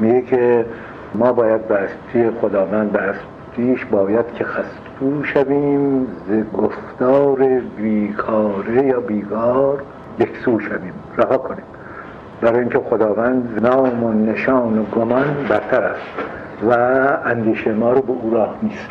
میگه 0.00 0.22
که 0.22 0.64
ما 1.14 1.32
باید 1.32 1.68
برستی 1.68 2.30
خداوند 2.40 2.92
برستیش 3.56 3.84
باید 3.84 4.34
که 4.34 4.44
خستو 4.44 5.24
شویم 5.24 6.06
ز 6.28 6.56
گفتار 6.56 7.38
بیکاره 7.76 8.86
یا 8.86 9.00
بیگار 9.00 9.82
یکسو 10.18 10.60
شویم 10.60 10.92
رها 11.18 11.38
کنیم. 11.38 11.64
برای 12.40 12.60
اینکه 12.60 12.78
خداوند 12.78 13.66
نام 13.66 14.04
و 14.04 14.12
نشان 14.12 14.78
و 14.78 14.82
گمان 14.84 15.24
برتر 15.48 15.82
است 15.82 16.00
و 16.62 16.72
اندیشه 17.24 17.72
ما 17.72 17.92
رو 17.92 18.00
به 18.00 18.12
او 18.12 18.30
راه 18.34 18.54
نیست. 18.62 18.90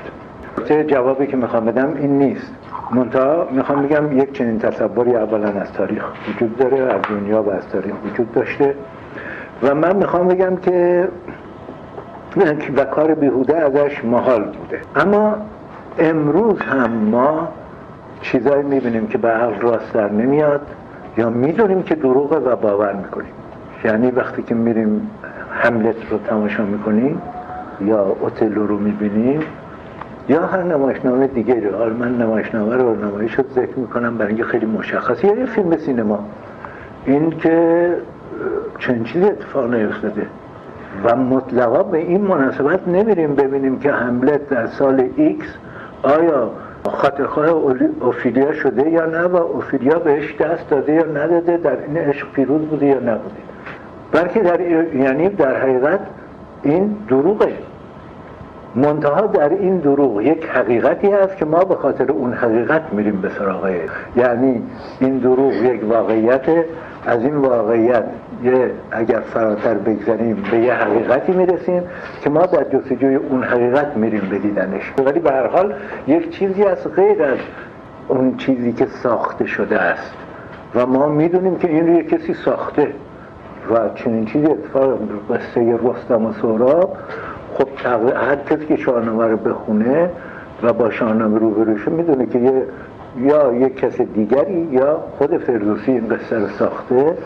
جوابی 0.87 1.27
که 1.27 1.37
می‌خوام 1.37 1.65
بدم 1.65 1.93
این 1.95 2.17
نیست. 2.17 2.53
منتها 2.91 3.47
می‌خوام 3.51 3.87
بگم 3.87 4.17
یک 4.17 4.33
چنین 4.33 4.59
تصوری 4.59 5.15
اولا 5.15 5.47
از 5.47 5.73
تاریخ 5.73 6.05
وجود 6.29 6.57
داره 6.57 6.77
از 6.77 7.01
دنیا 7.09 7.43
و 7.43 7.49
از 7.49 7.67
تاریخ 7.67 7.93
وجود 8.05 8.31
داشته. 8.31 8.75
و 9.63 9.75
من 9.75 9.95
می‌خوام 9.95 10.27
بگم 10.27 10.55
که 10.55 11.07
و 12.77 12.85
کار 12.85 13.13
بیهوده 13.13 13.57
ازش 13.57 14.05
محال 14.05 14.43
بوده. 14.43 14.81
اما 14.95 15.35
امروز 15.99 16.59
هم 16.59 16.91
ما 16.91 17.47
چیزایی 18.21 18.63
می‌بینیم 18.63 19.07
که 19.07 19.17
به 19.17 19.27
عقل 19.27 19.59
راست 19.59 19.93
در 19.93 20.09
نمیاد 20.09 20.61
یا 21.17 21.29
می‌دونیم 21.29 21.83
که 21.83 21.95
دروغه 21.95 22.37
و 22.37 22.55
باور 22.55 22.93
می‌کنیم. 22.93 23.31
یعنی 23.85 24.11
وقتی 24.11 24.43
که 24.43 24.55
میریم 24.55 25.09
حملت 25.51 25.95
رو 26.11 26.17
تماشا 26.17 26.63
می‌کنیم 26.63 27.21
یا 27.81 28.15
اوتلو 28.21 28.67
رو 28.67 28.77
می‌بینیم 28.77 29.41
یا 30.29 30.45
هر 30.45 30.63
نمایشنامه 30.63 31.27
دیگه 31.27 31.69
رو 31.69 31.77
حال 31.77 31.93
من 31.93 32.17
نمایشنامه 32.17 32.75
رو 32.75 33.05
نمایش 33.05 33.33
رو 33.35 33.43
ذکر 33.55 33.79
می‌کنم 33.79 34.17
برای 34.17 34.27
اینکه 34.27 34.43
خیلی 34.43 34.65
مشخص. 34.65 35.23
یا 35.23 35.35
یه 35.35 35.45
فیلم 35.45 35.77
سینما. 35.77 36.19
این 37.05 37.29
که 37.29 37.87
چند 38.79 39.03
چیزی 39.03 39.25
اتفاق 39.25 39.73
نیفتاده. 39.73 40.27
و 41.03 41.15
مطلقا 41.15 41.83
به 41.83 41.97
این 41.97 42.21
مناسبت 42.21 42.87
نمیریم 42.87 43.35
ببینیم 43.35 43.79
که 43.79 43.91
هملت 43.91 44.49
در 44.49 44.67
سال 44.67 45.09
X 45.15 45.47
آیا 46.03 46.51
خاطرخواه 46.89 47.49
اوفیلیا 48.01 48.53
شده 48.53 48.89
یا 48.89 49.05
نه 49.05 49.23
و 49.23 49.35
اوفیلیا 49.35 49.99
بهش 49.99 50.35
دست 50.35 50.69
داده 50.69 50.93
یا 50.93 51.05
نداده 51.05 51.57
در 51.57 51.77
این 51.87 51.97
عشق 51.97 52.31
پیروز 52.31 52.61
بوده 52.61 52.85
یا 52.85 52.99
نبوده. 52.99 53.35
بلکه 54.11 54.39
در 54.39 54.61
یعنی 54.95 55.29
در 55.29 55.61
حقیقت 55.61 55.99
این 56.63 56.95
دروغه. 57.07 57.53
منتها 58.75 59.21
در 59.21 59.49
این 59.49 59.77
دروغ 59.77 60.21
یک 60.21 60.45
حقیقتی 60.45 61.07
هست 61.07 61.37
که 61.37 61.45
ما 61.45 61.63
به 61.63 61.75
خاطر 61.75 62.11
اون 62.11 62.33
حقیقت 62.33 62.81
میریم 62.93 63.21
به 63.21 63.29
سراغ 63.29 63.71
یعنی 64.15 64.63
این 64.99 65.17
دروغ 65.17 65.53
یک 65.53 65.81
واقعیت 65.83 66.45
از 67.05 67.23
این 67.23 67.35
واقعیت 67.35 68.03
یه 68.43 68.71
اگر 68.91 69.19
فراتر 69.19 69.73
بگذاریم 69.73 70.43
به 70.51 70.57
یه 70.57 70.73
حقیقتی 70.73 71.31
می‌رسیم 71.31 71.83
که 72.21 72.29
ما 72.29 72.45
در 72.45 72.63
جستجوی 72.63 73.15
اون 73.15 73.43
حقیقت 73.43 73.97
میریم 73.97 74.27
به 74.29 74.39
دیدنش. 74.39 74.93
ولی 75.05 75.19
به 75.19 75.31
هر 75.31 75.47
حال 75.47 75.73
یک 76.07 76.29
چیزی 76.29 76.63
از 76.63 76.87
غیر 76.95 77.23
از 77.23 77.37
اون 78.07 78.37
چیزی 78.37 78.73
که 78.73 78.85
ساخته 78.85 79.45
شده 79.45 79.79
است. 79.79 80.13
و 80.75 80.85
ما 80.85 81.07
می‌دونیم 81.07 81.55
که 81.55 81.67
این 81.67 81.87
رو 81.87 81.93
یک 81.93 82.09
کسی 82.09 82.33
ساخته. 82.33 82.87
و 83.71 83.89
چنین 83.95 84.25
چیزی 84.25 84.45
اتفاق 84.45 84.99
قصه 85.29 85.79
رستم 85.83 86.25
و 86.25 86.33
سهراب 86.33 86.97
خب 87.53 87.67
هر 88.15 88.35
کسی 88.35 88.65
که 88.65 88.75
شاهنامه 88.75 89.27
رو 89.27 89.37
بخونه 89.37 90.09
و 90.63 90.73
با 90.73 90.89
شاهنامه 90.89 91.39
روبروشه 91.39 91.91
می‌دونه 91.91 92.25
که 92.25 92.39
یه 92.39 92.63
یا 93.17 93.53
یک 93.53 93.75
کس 93.75 94.01
دیگری 94.01 94.67
یا 94.71 95.03
خود 95.17 95.37
فردوسی 95.37 95.91
این 95.91 96.07
قصه 96.07 96.39
رو 96.39 96.47
ساخته. 96.47 97.17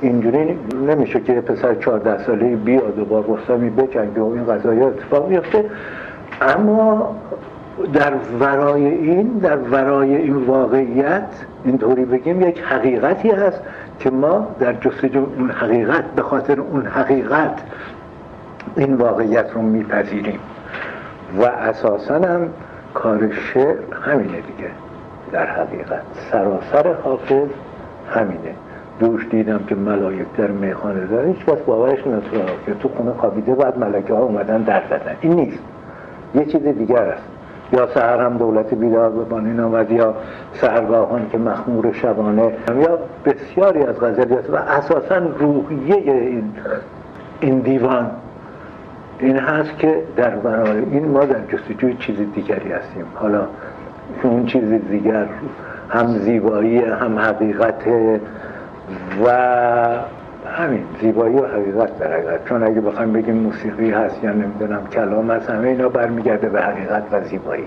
اینجوری 0.00 0.58
نمیشه 0.88 1.20
که 1.20 1.32
پسر 1.32 1.74
14 1.74 2.24
ساله 2.24 2.56
بیاد 2.56 2.98
و 2.98 3.04
با 3.04 3.24
رستمی 3.28 3.70
بجنگه 3.70 4.20
و 4.20 4.32
این 4.32 4.46
قضایی 4.46 4.80
اتفاق 4.80 5.28
میفته. 5.28 5.64
اما 6.40 7.16
در 7.92 8.12
ورای 8.40 8.86
این 8.86 9.28
در 9.28 9.56
ورای 9.58 10.16
این 10.16 10.36
واقعیت 10.36 11.28
اینطوری 11.64 12.04
بگیم 12.04 12.48
یک 12.48 12.60
حقیقتی 12.60 13.30
هست 13.30 13.60
که 13.98 14.10
ما 14.10 14.48
در 14.60 14.72
جستجو 14.72 15.26
اون 15.38 15.50
حقیقت 15.50 16.04
به 16.04 16.22
خاطر 16.22 16.60
اون 16.60 16.86
حقیقت 16.86 17.60
این 18.76 18.94
واقعیت 18.94 19.46
رو 19.54 19.62
میپذیریم. 19.62 20.38
و 21.38 21.44
اساسا 21.44 22.14
هم 22.14 22.48
کار 22.94 23.30
شعر 23.30 23.76
همینه 24.06 24.40
دیگه. 24.40 24.70
در 25.32 25.46
حقیقت. 25.46 26.02
سراسر 26.32 26.92
حافظ 27.04 27.48
همینه. 28.10 28.54
دوش 29.00 29.26
دیدم 29.30 29.58
که 29.58 29.74
ملائک 29.74 30.26
در 30.36 30.46
میخانه 30.46 31.06
داره. 31.06 31.28
هیچ 31.28 31.44
کس 31.46 31.58
باورش 31.58 32.06
نمی‌تونه 32.06 32.44
که 32.66 32.74
تو 32.74 32.88
خونه 32.88 33.12
خوابیده 33.12 33.54
بعد 33.54 33.78
ملکه 33.78 34.14
ها 34.14 34.20
اومدن 34.22 34.62
در 34.62 34.82
زدن 34.90 35.16
این 35.20 35.32
نیست. 35.32 35.58
یه 36.34 36.44
چیز 36.44 36.62
دیگر 36.62 37.02
است. 37.02 37.22
یا 37.72 37.86
سهر 37.86 38.20
هم 38.20 38.36
دولت 38.36 38.74
بیدار 38.74 39.10
به 39.10 39.24
بانین 39.24 39.60
آمد 39.60 39.90
یا 39.90 40.14
سهرگاهان 40.52 41.28
که 41.32 41.38
مخمور 41.38 41.92
شبانه. 41.92 42.52
یا 42.68 42.98
بسیاری 43.24 43.82
از 43.82 44.00
غزلیات 44.00 44.50
و 44.50 44.56
اساسا 44.56 45.16
روحیه 45.16 45.96
این, 45.96 46.52
این 47.40 47.58
دیوان. 47.58 48.10
این 49.18 49.36
هست 49.36 49.78
که 49.78 50.02
در 50.16 50.30
برای 50.30 50.84
این 50.90 51.08
ما 51.08 51.24
در 51.24 51.40
جستجوی 51.52 51.94
چیز 51.94 52.16
دیگری 52.34 52.72
هستیم. 52.72 53.04
حالا 53.14 53.40
اون 54.22 54.46
چیز 54.46 54.72
دیگر 54.90 55.26
هم 55.90 56.06
زیبایی 56.06 56.78
هم 56.78 57.18
حقیقت. 57.18 57.74
و 59.24 59.30
همین 60.58 60.84
زیبایی 61.00 61.36
و 61.36 61.46
حقیقت 61.46 61.98
در 61.98 62.12
حقیقت. 62.12 62.48
چون 62.48 62.62
اگه 62.62 62.80
بخوایم 62.80 63.12
بگیم 63.12 63.34
موسیقی 63.34 63.90
هست 63.90 64.24
یا 64.24 64.32
نمی‌دونم 64.32 64.86
کلام 64.92 65.30
هست 65.30 65.50
همه 65.50 65.68
اینا 65.68 65.88
برمیگرده 65.88 66.48
به 66.48 66.62
حقیقت 66.62 67.02
و 67.12 67.20
زیبایی. 67.20 67.64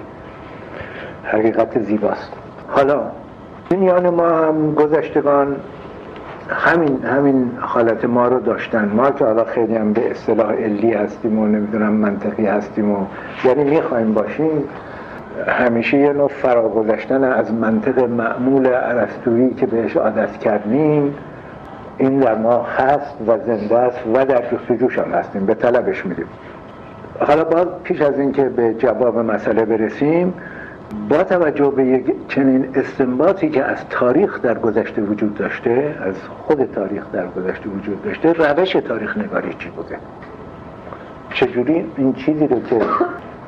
حقیقت 1.24 1.80
زیباست. 1.80 2.34
حالا 2.68 3.02
این 3.72 4.10
ما 4.10 4.30
هم 4.30 4.74
گذشتگان 4.74 5.56
همین 6.50 7.04
همین 7.04 7.52
حالت 7.60 8.06
ما 8.06 8.28
رو 8.28 8.40
داشتن. 8.40 8.92
ما 8.96 9.12
که 9.12 9.26
حالا 9.26 9.44
خیلی 9.44 9.76
هم 9.76 9.94
به 9.94 10.12
اصطلاح 10.12 10.54
علی 10.54 10.94
هستیم 10.94 11.40
و 11.40 11.48
نمی‌دونم 11.48 11.94
منطقی 11.94 12.46
هستیم 12.46 12.92
و 12.92 13.06
یعنی 13.46 13.64
می‌خوایم 13.64 14.14
باشیم 14.14 14.64
همیشه 15.48 15.98
یه 15.98 16.14
نوع 16.14 16.28
فراگذشتن 16.28 17.24
از 17.24 17.54
منطق 17.54 18.00
معمول 18.00 18.68
عرستویی 18.68 19.54
که 19.54 19.66
بهش 19.66 19.98
عادت 19.98 20.38
کردیم 20.38 21.16
این 21.98 22.20
در 22.20 22.36
ما 22.36 22.64
هست 22.64 23.16
و 23.28 23.38
زنده 23.46 23.78
است 23.78 24.00
و 24.14 24.26
در 24.26 24.44
جستجوش 24.52 25.00
هم 25.00 25.12
هستیم 25.12 25.46
به 25.46 25.54
طلبش 25.54 26.06
میدیم 26.06 26.26
حالا 27.20 27.44
باز 27.44 27.68
پیش 27.84 28.02
از 28.02 28.20
اینکه 28.20 28.44
به 28.44 28.74
جواب 28.74 29.18
مسئله 29.20 29.66
برسیم 29.66 30.34
با 31.10 31.24
توجه 31.24 31.72
به 31.76 31.86
یک 31.86 32.06
چنین 32.28 32.70
استنباطی 32.76 33.50
که 33.50 33.64
از 33.64 33.78
تاریخ 33.90 34.42
در 34.42 34.58
گذشته 34.58 35.02
وجود 35.02 35.36
داشته 35.36 35.96
از 36.02 36.16
خود 36.48 36.66
تاریخ 36.76 37.04
در 37.14 37.28
گذشته 37.28 37.70
وجود 37.70 38.04
داشته 38.04 38.34
روش 38.34 38.72
تاریخ 38.72 39.18
نگاری 39.18 39.54
چی 39.60 39.70
بوده؟ 39.70 39.98
چجوری 41.34 41.86
این 41.98 42.14
چیزی 42.14 42.48
رو 42.48 42.60
که 42.60 42.82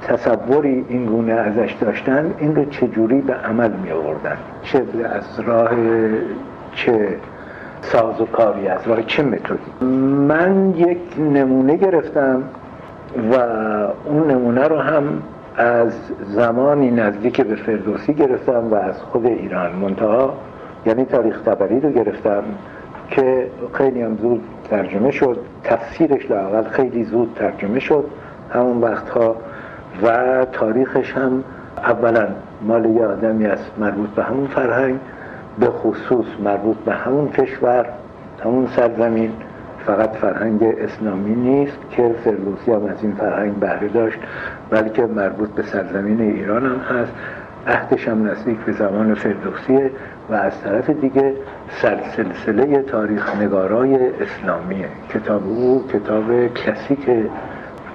تصوری 0.02 0.86
این 0.90 1.06
گونه 1.06 1.34
ازش 1.34 1.76
داشتن 1.82 2.34
این 2.40 2.56
رو 2.56 2.66
چجوری 2.66 3.22
به 3.22 3.34
عمل 3.34 3.72
می 3.72 3.92
آوردن؟ 3.92 4.38
چه 4.64 4.84
از 5.04 5.40
راه 5.40 5.70
چه 6.76 7.08
ساز 7.82 8.22
و 8.22 8.26
کاری 8.26 8.68
از 8.68 8.88
راه 8.88 9.04
چه 9.04 9.24
متدی؟ 9.24 9.86
من 10.28 10.74
یک 10.78 11.00
نمونه 11.20 11.76
گرفتم 11.76 12.44
و 13.32 13.36
اون 14.06 14.32
نمونه 14.32 14.68
رو 14.68 14.78
هم 14.78 15.04
از 15.58 15.94
زمانی 16.24 16.92
نزدیک 16.92 17.42
به 17.42 17.56
فردوسی 17.56 18.14
گرفتم 18.14 18.68
و 18.72 18.76
از 18.76 19.02
خود 19.02 19.26
ایران 19.26 19.72
منتها 19.76 20.34
یعنی 20.86 21.06
تاریخ 21.06 21.42
تبری 21.42 21.80
رو 21.80 21.92
گرفتم 21.92 22.44
که 23.10 23.48
خیلی 23.74 24.02
هم 24.02 24.18
زود 24.18 24.42
ترجمه 24.70 25.12
شد. 25.12 25.38
تفسیرش 25.64 26.32
لاقل 26.32 26.64
خیلی 26.64 27.04
زود 27.04 27.34
ترجمه 27.36 27.80
شد. 27.80 28.04
همون 28.50 28.82
وقتها 28.82 29.36
و 30.04 30.46
تاریخش 30.46 31.14
هم 31.14 31.44
اولا 31.78 32.28
مال 32.62 32.86
یه 32.86 33.06
آدمی 33.06 33.46
است 33.46 33.72
مربوط 33.78 34.10
به 34.10 34.24
همون 34.24 34.48
فرهنگ 34.48 35.00
به 35.60 35.66
خصوص 35.66 36.26
مربوط 36.44 36.78
به 36.78 36.94
همون 36.94 37.30
کشور 37.30 37.86
همون 38.44 38.68
سرزمین. 38.68 39.32
فقط 39.86 40.16
فرهنگ 40.16 40.64
اسلامی 40.64 41.36
نیست 41.36 41.78
که 41.92 42.16
فردوسی 42.24 42.72
هم 42.72 42.86
از 42.86 43.04
این 43.04 43.16
فرهنگ 43.16 43.56
بهره 43.56 43.88
داشت 43.88 44.18
بلکه 44.70 45.06
مربوط 45.06 45.50
به 45.50 45.64
سرزمین 45.64 46.22
ایران 46.22 46.66
هم 46.66 46.98
هست. 46.98 47.12
عهدش 47.68 48.08
هم 48.08 48.28
نزدیک 48.28 48.58
به 48.58 48.72
زمان 48.72 49.14
فردوسیه 49.14 49.92
و 50.30 50.34
از 50.34 50.62
طرف 50.62 50.90
دیگه 50.90 51.34
سلسله 52.16 52.82
تاریخ 52.82 53.36
نگارای 53.36 53.98
اسلامیه. 54.22 54.88
کتاب 55.10 55.48
او 55.48 55.88
کتاب 55.88 56.48
کلاسیک 56.48 57.10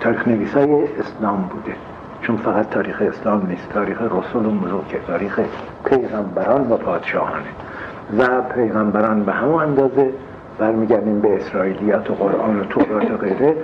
تاریخ 0.03 0.29
نویسای 0.29 0.85
اسلام 0.99 1.43
بوده. 1.43 1.77
چون 2.23 2.37
فقط 2.37 2.71
تاریخ 2.71 3.03
اسلام 3.03 3.47
نیست 3.47 3.69
تاریخ 3.69 4.03
رسول 4.03 4.47
و 4.47 4.51
ملوکه 4.51 4.99
تاریخ 5.07 5.41
پیغمبران 5.85 6.71
و 6.71 6.77
پادشاهانه. 6.77 7.49
و 8.19 8.43
پیغمبران 8.55 9.23
به 9.23 9.33
همون 9.33 9.63
اندازه 9.63 10.11
برمیگردیم 10.59 11.21
به 11.21 11.37
اسرائیلیات 11.37 12.11
و 12.11 12.15
قرآن 12.15 12.61
و 12.61 12.65
تورات 12.65 13.11
و 13.11 13.17
غیره 13.17 13.57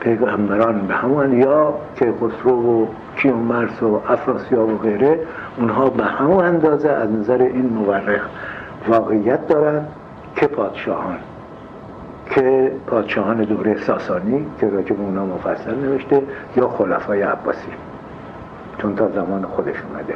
پیغمبران 0.00 0.86
به 0.86 0.94
همون 0.94 1.40
یا 1.40 1.74
که 1.96 2.12
خسرو 2.20 2.82
و 2.82 2.86
کیومرس 3.16 3.82
و 3.82 4.00
افراسیاب 4.08 4.68
و 4.68 4.78
غیره 4.78 5.20
اونها 5.58 5.90
به 5.90 6.04
همون 6.04 6.44
اندازه 6.44 6.88
از 6.88 7.10
نظر 7.10 7.42
این 7.42 7.66
مورخ 7.66 8.28
واقعیت 8.88 9.48
دارن 9.48 9.86
که 10.36 10.46
پادشاهان. 10.46 11.16
که 12.30 12.72
پادشاهان 12.86 13.44
دوره 13.44 13.76
ساسانی 13.80 14.46
که 14.60 14.68
راجع 14.68 14.94
به 14.96 15.02
اونا 15.02 15.26
مفصل 15.26 15.74
نوشته 15.74 16.22
یا 16.56 16.68
خلفای 16.68 17.22
عباسی. 17.22 17.68
چون 18.78 18.96
تا 18.96 19.08
زمان 19.08 19.42
خودش 19.42 19.76
اومده. 19.90 20.14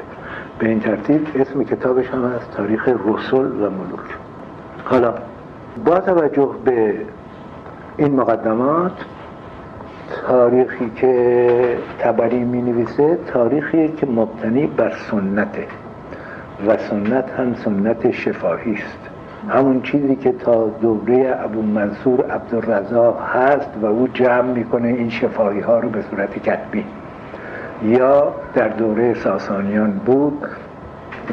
به 0.59 0.68
این 0.68 0.81
ترتیب 0.81 1.29
اسم 1.35 1.64
کتابش 1.64 2.09
هم 2.09 2.25
از 2.25 2.51
تاریخ 2.57 2.88
رسول 2.88 3.46
و 3.46 3.70
ملوک. 3.70 4.01
حالا 4.85 5.14
با 5.85 6.01
توجه 6.01 6.51
به 6.64 6.94
این 7.96 8.16
مقدمات 8.16 8.92
تاریخی 10.27 10.90
که 10.96 11.79
تبری 11.99 12.44
می 12.44 12.62
نویسه 12.62 13.18
تاریخی 13.27 13.88
که 13.88 14.07
مبتنی 14.07 14.66
بر 14.66 14.92
سنته. 15.11 15.66
و 16.66 16.77
سنت 16.77 17.31
هم 17.31 17.55
سنت 17.55 18.11
شفاهی 18.11 18.75
است. 18.75 19.10
همون 19.48 19.83
چیزی 19.83 20.16
که 20.16 20.33
تا 20.33 20.68
دوره 20.68 21.37
ابو 21.40 21.62
منصور 21.62 22.31
عبدالرزاق 22.31 23.20
هست 23.35 23.70
و 23.83 23.87
او 23.87 24.09
جمع 24.09 24.53
می‌کنه 24.53 24.88
این 24.88 25.11
شفاهی 25.11 25.61
ها 25.61 25.79
رو 25.79 25.88
به 25.88 26.03
صورت 26.11 26.38
کتبی. 26.38 26.85
یا 27.83 28.35
در 28.55 28.68
دوره 28.68 29.14
ساسانیان 29.14 29.90
بود 29.90 30.48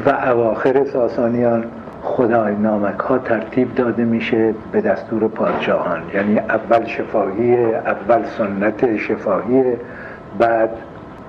و 0.06 0.10
اواخر 0.10 0.84
ساسانیان 0.84 1.64
خدای 2.02 2.54
نامک 2.54 2.98
ها 2.98 3.18
ترتیب 3.18 3.74
داده 3.74 4.04
میشه 4.04 4.54
به 4.72 4.80
دستور 4.80 5.28
پادشاهان. 5.28 6.02
یعنی 6.14 6.38
اول 6.38 6.84
شفاهی 6.84 7.74
اول 7.74 8.24
سنت 8.38 8.96
شفاهی 8.96 9.64
بعد 10.38 10.70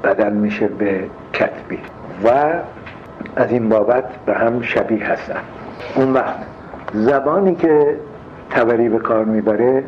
بدل 0.03 0.33
میشه 0.33 0.67
به 0.67 1.03
کتبی. 1.33 1.79
و 2.23 2.29
از 3.35 3.51
این 3.51 3.69
بابت 3.69 4.03
به 4.25 4.33
هم 4.33 4.61
شبیه 4.61 5.11
هستن. 5.11 5.39
اون 5.95 6.13
وقت 6.13 6.35
زبانی 6.93 7.55
که 7.55 7.95
تبری 8.49 8.89
به 8.89 8.99
کار 8.99 9.25
می‌بره 9.25 9.83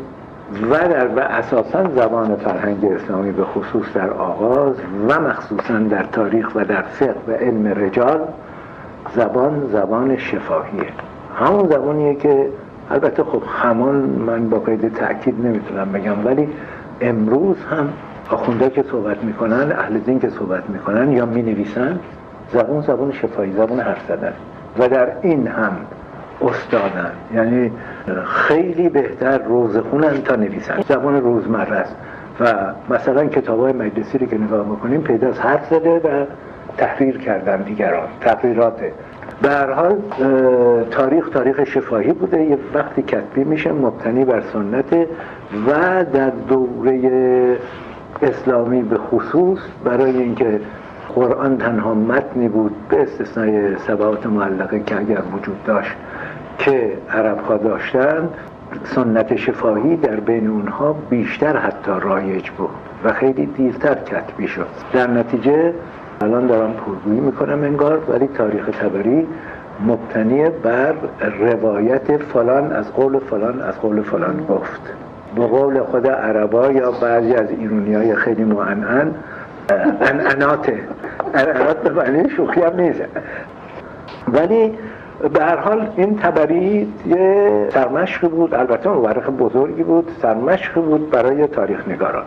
و 0.71 0.77
در 0.77 1.07
و 1.07 1.19
اساسا 1.19 1.89
زبان 1.95 2.35
فرهنگ 2.35 2.85
اسلامی 2.85 3.31
به 3.31 3.43
خصوص 3.43 3.93
در 3.93 4.09
آغاز 4.09 4.75
و 5.09 5.19
مخصوصا 5.19 5.77
در 5.77 6.03
تاریخ 6.03 6.55
و 6.55 6.65
در 6.65 6.81
فقه 6.81 7.15
و 7.27 7.31
علم 7.31 7.67
رجال 7.67 8.19
زبان 9.15 9.69
زبان 9.71 10.17
شفاهیه. 10.17 10.83
همون 11.35 11.69
زبانیه 11.69 12.15
که 12.15 12.47
البته 12.91 13.23
خب 13.23 13.41
همان 13.47 13.95
من 13.95 14.49
با 14.49 14.59
قید 14.59 14.93
تاکید 14.93 15.45
نمی‌تونم 15.45 15.91
بگم 15.91 16.25
ولی 16.25 16.49
امروز 17.01 17.57
هم 17.71 17.89
آخونده 18.29 18.69
که 18.69 18.83
صحبت 18.91 19.23
می‌کنن 19.23 19.71
اهل 19.71 19.97
دین 19.97 20.19
که 20.19 20.29
صحبت 20.29 20.69
می‌کنن 20.69 21.11
یا 21.11 21.25
می‌نویسن 21.25 21.99
زبان 22.53 22.81
زبان 22.81 23.11
شفایی 23.11 23.51
زبان 23.51 23.79
حرف 23.79 24.07
زدن. 24.07 24.33
و 24.79 24.87
در 24.89 25.07
این 25.21 25.47
هم 25.47 25.71
استادن. 26.41 27.11
یعنی 27.33 27.71
خیلی 28.25 28.89
بهتر 28.89 29.37
روزخونن 29.37 30.21
تا 30.21 30.35
نویسن. 30.35 30.81
زبان 30.89 31.21
روزمره 31.21 31.75
است. 31.75 31.95
و 32.39 32.53
مثلا 32.89 33.25
کتاب 33.25 33.59
های 33.59 33.73
مجلسی 33.73 34.17
رو 34.17 34.25
که 34.25 34.37
نگاه 34.37 34.67
می‌کنیم 34.67 35.01
پیدا 35.01 35.31
حرف 35.31 35.69
زده 35.69 35.99
و 35.99 36.25
تحریر 36.77 37.17
کردن 37.17 37.61
دیگران 37.61 38.07
تحریراته 38.21 38.91
به 39.41 39.49
هر 39.49 39.71
حال 39.71 39.97
تاریخ 40.91 41.29
تاریخ 41.29 41.63
شفاهی 41.63 42.11
بوده. 42.11 42.43
یه 42.43 42.57
وقتی 42.73 43.01
کتبی 43.01 43.43
میشه 43.43 43.71
مبتنی 43.71 44.25
بر 44.25 44.41
سنت 44.53 44.93
و 45.67 46.05
در 46.13 46.29
دوره 46.29 47.57
اسلامی 48.21 48.81
به 48.81 48.97
خصوص 48.97 49.59
برای 49.83 50.17
اینکه 50.17 50.59
قرآن 51.15 51.57
تنها 51.57 51.93
متنی 51.93 52.47
بود 52.49 52.75
به 52.89 53.01
استثنای 53.01 53.77
سبعات 53.77 54.25
معلقه 54.25 54.79
که 54.79 54.99
اگر 54.99 55.21
وجود 55.33 55.63
داشت 55.63 55.91
که 56.65 56.91
عرب 57.09 57.39
ها 57.39 57.57
داشتن 57.57 58.29
سنت 58.83 59.35
شفاهی 59.35 59.95
در 59.95 60.15
بین 60.15 60.47
اونها 60.47 60.95
بیشتر 61.09 61.57
حتی 61.57 61.91
رایج 62.01 62.49
بود 62.49 62.69
و 63.03 63.13
خیلی 63.13 63.45
دیرتر 63.45 63.95
کتبی 63.95 64.47
شد 64.47 64.67
در 64.93 65.07
نتیجه 65.07 65.73
الان 66.21 66.47
دارم 66.47 66.73
پرگویی 66.73 67.19
می‌کنم 67.19 67.63
انگار 67.63 68.01
ولی 68.09 68.27
تاریخ 68.27 68.69
تبری 68.81 69.27
مبتنی 69.85 70.49
بر 70.49 70.93
روایت 71.39 72.17
فلان 72.17 72.71
از 72.71 72.93
قول 72.93 73.19
فلان 73.19 73.61
از 73.61 73.79
قول 73.79 74.01
فلان 74.01 74.45
گفت. 74.49 74.81
به 75.35 75.47
قول 75.47 75.83
خود 75.83 76.07
عربا 76.07 76.71
یا 76.71 76.91
بعضی 76.91 77.33
از 77.33 77.49
ایرونی 77.49 77.93
های 77.93 78.15
خیلی 78.15 78.43
معنن 78.43 79.11
انعناته 80.01 80.79
انعنات 81.33 81.77
به 81.77 81.89
معنی 81.89 82.29
شوخی 82.29 82.61
هم 82.61 82.79
نیست. 82.79 83.01
ولی 84.27 84.77
به 85.29 85.43
هر 85.43 85.55
حال 85.55 85.89
این 85.97 86.17
تبری 86.17 86.93
یه 87.07 87.67
سرمشق 87.73 88.29
بود 88.29 88.53
البته 88.53 88.89
مورخ 88.89 89.29
بزرگی 89.29 89.83
بود 89.83 90.11
سرمشق 90.21 90.73
بود 90.73 91.09
برای 91.09 91.47
تاریخ 91.47 91.87
نگاران 91.87 92.25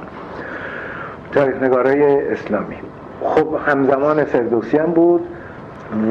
تاریخ 1.33 1.62
نگارای 1.62 2.30
اسلامی. 2.33 2.76
خب 3.24 3.46
همزمان 3.66 4.24
فردوسی 4.24 4.78
هم 4.78 4.87
بود 4.87 5.26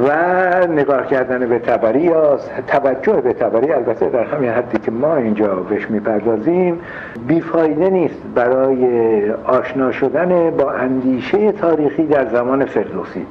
و 0.08 0.68
نگاه 0.68 1.08
کردن 1.08 1.50
به 1.50 1.60
تبری 1.60 2.02
یا 2.02 2.40
توجه 2.68 3.22
به 3.22 3.34
تبری 3.34 3.72
البته 3.72 4.10
در 4.10 4.24
همین 4.24 4.50
حدی 4.50 4.78
که 4.78 4.92
ما 4.92 5.16
اینجا 5.16 5.56
بهش 5.56 5.90
می‌پردازیم 5.90 6.80
بیفایده 7.28 7.90
نیست 7.90 8.22
برای 8.36 8.86
آشنا 9.32 9.92
شدن 9.92 10.50
با 10.50 10.72
اندیشه 10.72 11.52
تاریخی 11.52 12.06
در 12.06 12.26
زمان 12.26 12.66
فردوسی. 12.66 13.26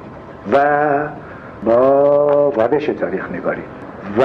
و 0.53 0.57
با 1.65 2.49
روش 2.49 2.85
تاریخ 2.85 3.31
نگاری. 3.31 3.63
و 4.19 4.23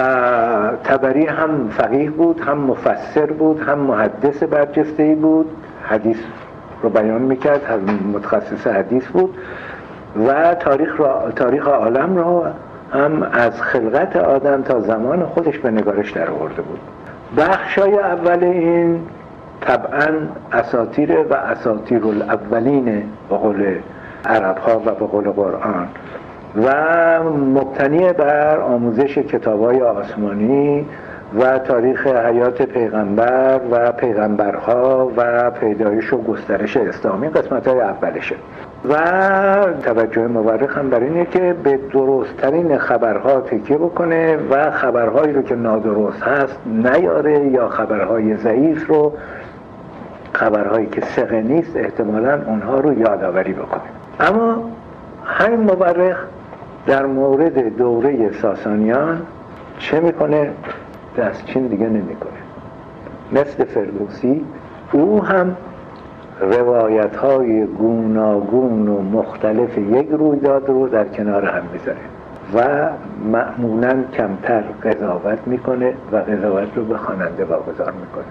تبری 0.85 1.27
هم 1.27 1.69
فقیه 1.71 2.11
بود 2.11 2.41
هم 2.41 2.59
مفسر 2.59 3.27
بود 3.27 3.61
هم 3.61 3.79
محدث 3.79 4.43
برجسته 4.43 5.15
بود. 5.15 5.47
حدیث 5.83 6.17
رو 6.83 6.89
بیان 6.89 7.23
می‌کرد 7.23 7.81
متخصص 8.15 8.67
حدیث 8.67 9.07
بود. 9.07 9.35
و 10.29 10.55
تاریخ, 10.55 11.01
را، 11.01 11.31
تاریخ 11.37 11.69
عالم 11.69 12.17
را 12.17 12.53
هم 12.93 13.23
از 13.33 13.63
خلقت 13.63 14.17
آدم 14.17 14.63
تا 14.63 14.81
زمان 14.81 15.27
خودش 15.27 15.59
به 15.59 15.71
نگارش 15.71 16.11
در 16.11 16.31
آورده 16.31 16.63
بود. 16.63 16.79
بخشای 17.37 17.99
اول 17.99 18.45
این 18.45 19.01
طبعا 19.61 20.09
اساتیر 20.53 21.19
و 21.19 21.35
اساتیر 21.35 22.05
الاولین 22.05 23.03
به 23.31 23.37
قول 23.37 23.75
عرب 24.27 24.59
ها 24.59 24.79
و 24.79 24.95
به 24.95 25.07
قول 25.07 25.31
قرآن. 25.31 25.89
و 26.57 27.23
مبتنی 27.55 28.13
بر 28.13 28.59
آموزش 28.59 29.19
کتاب 29.19 29.63
های 29.65 29.83
آسمانی 29.83 30.87
و 31.41 31.59
تاریخ 31.59 32.07
حیات 32.07 32.63
پیغمبر 32.63 33.61
و 33.71 33.93
پیغمبرها 33.93 35.13
و 35.17 35.51
پیدایش 35.51 36.13
و 36.13 36.23
گسترش 36.23 36.77
اسلامی 36.77 37.29
قسمت 37.29 37.69
های 37.69 37.81
اولشه. 37.81 38.37
و 38.89 38.95
توجه 39.83 40.27
مورخ 40.27 40.79
هم 40.79 40.91
بر 40.91 41.01
اینه 41.01 41.25
که 41.25 41.55
به 41.65 41.79
درستترین 41.93 42.79
خبرها 42.79 43.41
تکیه 43.41 43.77
بکنه 43.77 44.37
و 44.51 44.71
خبرهایی 44.71 45.33
رو 45.33 45.43
که 45.43 45.55
نادرست 45.55 46.23
هست 46.23 46.59
نیاره 46.67 47.49
یا 47.49 47.69
خبرهای 47.69 48.37
ضعیف 48.37 48.87
رو 48.87 49.13
خبرهایی 50.33 50.87
که 50.87 51.01
سقه 51.01 51.43
نیست 51.43 51.77
احتمالا 51.77 52.41
اونها 52.47 52.81
رو 52.81 53.01
یادآوری 53.01 53.53
بکنه. 53.53 53.83
اما 54.21 54.71
همین 55.25 55.61
مورخ 55.61 56.17
در 56.89 57.07
مورد 57.07 57.77
دوره 57.77 58.33
ساسانیان 58.33 59.23
چه 59.79 60.01
می‌کنه؟ 60.01 60.51
دستچین 61.19 61.67
دیگه 61.67 61.87
نمی‌کنه. 61.87 62.39
مثل 63.33 63.65
فردوسی 63.65 64.45
او 64.93 65.25
هم 65.25 65.57
روایت 66.41 67.17
های 67.17 67.67
گوناگون 67.67 68.89
و 68.89 69.03
مختلف 69.03 69.79
یک 69.79 70.09
رویداد 70.11 70.69
رو 70.69 70.89
در 70.89 71.05
کنار 71.05 71.45
هم 71.45 71.63
می‌ذاره 71.73 71.99
و 72.55 72.89
معمولا 73.33 74.05
کمتر 74.13 74.65
قضاوت 74.83 75.39
می‌کنه 75.47 75.95
و 76.13 76.17
قضاوت 76.17 76.69
رو 76.77 76.85
به 76.85 76.97
خواننده 76.97 77.45
واگذار 77.45 77.93
می‌کنه. 77.93 78.25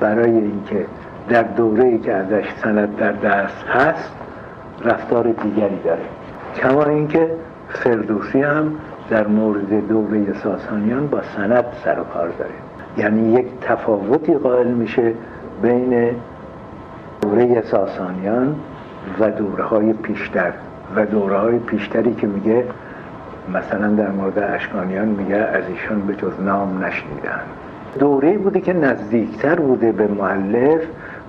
برای 0.00 0.30
اینکه 0.30 0.86
در 1.28 1.42
دوره 1.42 1.84
ای 1.84 1.98
که 1.98 2.12
ازش 2.12 2.44
سند 2.62 2.96
در 2.96 3.12
دست 3.12 3.64
هست 3.68 4.12
رفتار 4.84 5.24
دیگری 5.24 5.80
داره. 5.84 6.02
کما 6.56 6.84
اینکه 6.84 7.30
فردوسی 7.74 8.42
هم 8.42 8.72
در 9.10 9.26
مورد 9.26 9.88
دوره 9.88 10.34
ساسانیان 10.42 11.06
با 11.06 11.20
سند 11.36 11.64
سر 11.84 12.00
و 12.00 12.04
کار 12.04 12.28
داره. 12.28 12.50
یعنی 12.98 13.32
یک 13.32 13.46
تفاوتی 13.60 14.34
قائل 14.34 14.66
میشه 14.66 15.12
بین 15.62 16.10
دوره 17.22 17.62
ساسانیان 17.62 18.56
و 19.20 19.30
دوره 19.30 19.64
های 19.64 19.92
پیشتر. 19.92 20.52
و 20.96 21.06
دوره 21.06 21.36
های 21.36 21.58
پیشتری 21.58 22.14
که 22.14 22.26
میگه 22.26 22.64
مثلا 23.54 23.88
در 23.88 24.10
مورد 24.10 24.38
اشکانیان 24.38 25.08
میگه 25.08 25.36
از 25.36 25.64
ایشان 25.68 26.00
به 26.00 26.14
جز 26.14 26.40
نام 26.40 26.84
نشنیدن. 26.84 27.40
دوره 27.98 28.38
بوده 28.38 28.60
که 28.60 28.72
نزدیکتر 28.72 29.54
بوده 29.54 29.92
به 29.92 30.06
معلف 30.06 30.80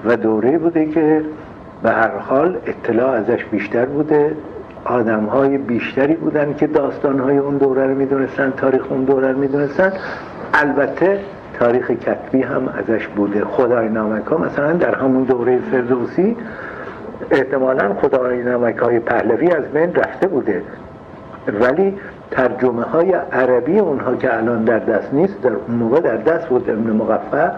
و 0.05 0.17
دوره 0.17 0.57
بوده 0.57 0.85
که 0.85 1.21
به 1.83 1.91
هر 1.91 2.17
حال 2.17 2.57
اطلاع 2.65 3.09
ازش 3.09 3.45
بیشتر 3.45 3.85
بوده. 3.85 4.31
آدم 4.85 5.25
های 5.25 5.57
بیشتری 5.57 6.15
بودن 6.15 6.53
که 6.53 6.67
داستان 6.67 7.19
های 7.19 7.37
اون 7.37 7.57
دوره 7.57 7.87
رو 7.87 7.95
می‌دونستن 7.95 8.53
تاریخ 8.57 8.91
اون 8.91 9.03
دوره 9.03 9.31
رو 9.31 9.37
می‌دونستن. 9.37 9.93
البته 10.53 11.19
تاریخ 11.59 11.91
کتبی 11.91 12.41
هم 12.41 12.67
ازش 12.67 13.07
بوده. 13.07 13.45
خدای 13.45 13.89
نامک 13.89 14.25
ها 14.25 14.37
مثلا 14.37 14.73
در 14.73 14.95
همون 14.95 15.23
دوره 15.23 15.59
فردوسی 15.59 16.37
احتمالا 17.31 17.93
خدای 17.93 18.43
نامک 18.43 18.77
های 18.77 18.99
پهلوی 18.99 19.51
از 19.51 19.63
بین 19.63 19.95
رفته 19.95 20.27
بوده. 20.27 20.61
ولی 21.61 21.97
ترجمه 22.31 22.83
های 22.83 23.13
عربی 23.31 23.79
اونها 23.79 24.15
که 24.15 24.37
الان 24.37 24.63
در 24.63 24.79
دست 24.79 25.13
نیست 25.13 25.41
در 25.41 25.51
اون 25.53 25.77
موقع 25.77 25.99
در 25.99 26.17
دست 26.17 26.47
بود 26.47 26.69
ابن 26.69 26.91
مقفع 26.91 27.49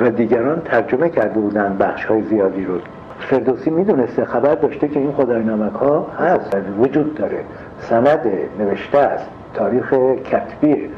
و 0.00 0.10
دیگران 0.10 0.62
ترجمه 0.64 1.08
کرده 1.08 1.40
بودن 1.40 1.76
بخش 1.78 2.04
های 2.04 2.22
زیادی 2.22 2.64
رو. 2.64 2.78
فردوسی 3.24 3.70
می‌دونسته 3.70 4.24
خبر 4.24 4.54
داشته 4.54 4.88
که 4.88 5.00
این 5.00 5.12
خدای 5.12 5.42
نمک 5.42 5.72
ها 5.72 6.06
هست 6.18 6.56
وجود 6.78 7.14
داره. 7.14 7.40
سند 7.78 8.20
نوشته 8.58 8.98
است 8.98 9.26
تاریخ 9.54 9.94
کتبی 10.24 10.90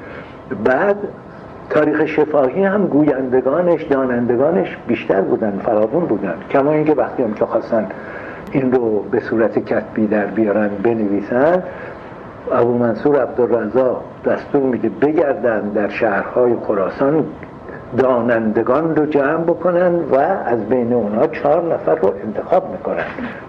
بعد 0.64 0.96
تاریخ 1.70 2.06
شفاهی 2.06 2.64
هم 2.64 2.86
گویندگانش 2.86 3.82
دانندگانش 3.82 4.76
بیشتر 4.86 5.20
بودن 5.20 5.60
فراوون 5.64 6.04
بودن. 6.04 6.34
کما 6.50 6.72
اینکه 6.72 6.94
وقتی 6.94 7.22
هم 7.22 7.34
که 7.34 7.44
خواستن 7.46 7.86
این 8.52 8.72
رو 8.72 9.02
به 9.10 9.20
صورت 9.20 9.58
کتبی 9.58 10.06
در 10.06 10.26
بیارن 10.26 10.70
بنویسن 10.82 11.62
ابو 12.52 12.78
منصور 12.78 13.22
عبدالرزا 13.22 14.00
دستور 14.24 14.62
میده 14.62 14.88
بگردن 14.88 15.60
در 15.60 15.88
شهرهای 15.88 16.56
خراسان 16.66 17.24
دانندگان 17.98 18.96
رو 18.96 19.06
جمع 19.06 19.42
بکنن 19.42 19.94
و 19.94 20.14
از 20.46 20.68
بین 20.68 20.92
اونها 20.92 21.26
چهار 21.26 21.74
نفر 21.74 21.94
رو 21.94 22.12
انتخاب 22.24 22.70
می‌کنن. 22.72 23.04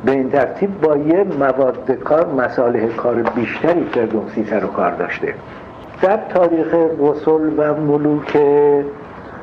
به 0.05 0.11
این 0.11 0.29
ترتیب 0.29 0.81
با 0.81 0.97
یه 0.97 1.23
مواد 1.39 1.91
کار 1.91 2.27
مساله 2.27 2.87
کار 2.87 3.15
بیشتری 3.15 3.83
فردوسی 3.83 4.45
سر 4.45 4.65
و 4.65 4.67
کار 4.67 4.91
داشته. 4.91 5.33
در 6.01 6.19
تاریخ 6.29 6.75
رسول 6.99 7.53
و 7.57 7.73
ملوک 7.73 8.37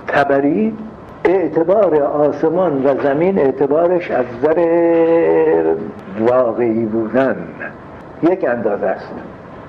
تبری 0.09 0.76
اعتبار 1.24 2.02
آسمان 2.02 2.87
و 2.87 3.02
زمین 3.02 3.38
اعتبارش 3.38 4.11
از 4.11 4.24
نظر 4.42 5.74
واقعی 6.28 6.85
بودن. 6.85 7.37
یک 8.22 8.44
اندازه 8.48 8.87
است. 8.87 9.12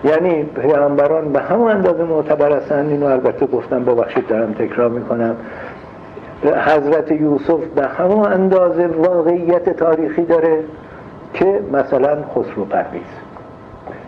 یعنی 0.06 0.44
پیامبران 0.44 1.34
به 1.34 1.40
همون 1.42 1.72
اندازه 1.72 2.04
معتبر 2.04 2.58
هستند 2.58 2.90
اینو 2.90 3.06
البته 3.06 3.46
گفتم 3.46 3.86
ببخشید 3.86 4.28
دارم 4.28 4.54
تکرار 4.54 4.90
می‌کنم. 4.90 5.36
حضرت 6.66 7.12
یوسف 7.12 7.60
به 7.76 7.88
همون 7.88 8.34
اندازه 8.34 8.88
واقعیت 8.88 9.70
تاریخی 9.70 10.26
داره 10.26 10.64
که 11.34 11.60
مثلا 11.74 12.18
خسرو 12.36 12.66
پرویز 12.66 13.02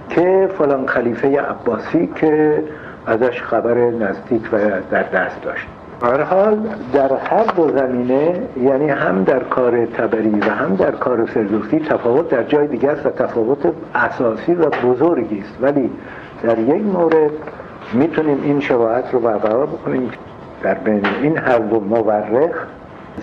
که 0.10 0.50
فلان 0.58 0.88
خلیفه 0.88 1.42
عباسی 1.42 2.10
که 2.16 2.64
ازش 3.08 3.42
خبر 3.42 3.74
نزدیک 3.74 4.54
و 4.54 4.58
در 4.92 5.04
دست 5.04 5.42
داشت. 5.42 5.68
هر 6.02 6.22
حال 6.22 6.58
در 6.94 7.16
هر 7.16 7.44
دو 7.44 7.70
زمینه 7.78 8.42
یعنی 8.62 8.90
هم 8.90 9.24
در 9.24 9.40
کار 9.40 9.86
تبری 9.86 10.40
و 10.40 10.50
هم 10.50 10.76
در 10.76 10.92
کار 10.92 11.26
فردوسی 11.26 11.80
تفاوت 11.80 12.30
در 12.30 12.44
جای 12.44 12.68
دیگر 12.68 12.90
است 12.90 13.06
و 13.06 13.10
تفاوت 13.10 13.74
اساسی 13.96 14.54
و 14.54 14.70
بزرگی 14.70 15.40
است. 15.40 15.58
ولی 15.62 15.90
در 16.44 16.60
یک 16.60 16.84
مورد 16.84 17.32
می‌تونیم 17.94 18.40
این 18.44 18.60
شباهت 18.60 19.14
رو 19.14 19.20
برقرار 19.20 19.66
بکنیم 19.66 20.12
در 20.64 20.74
بین 20.74 21.06
این 21.22 21.38
هر 21.38 21.60
دو 21.60 21.80
مورخ. 21.80 22.68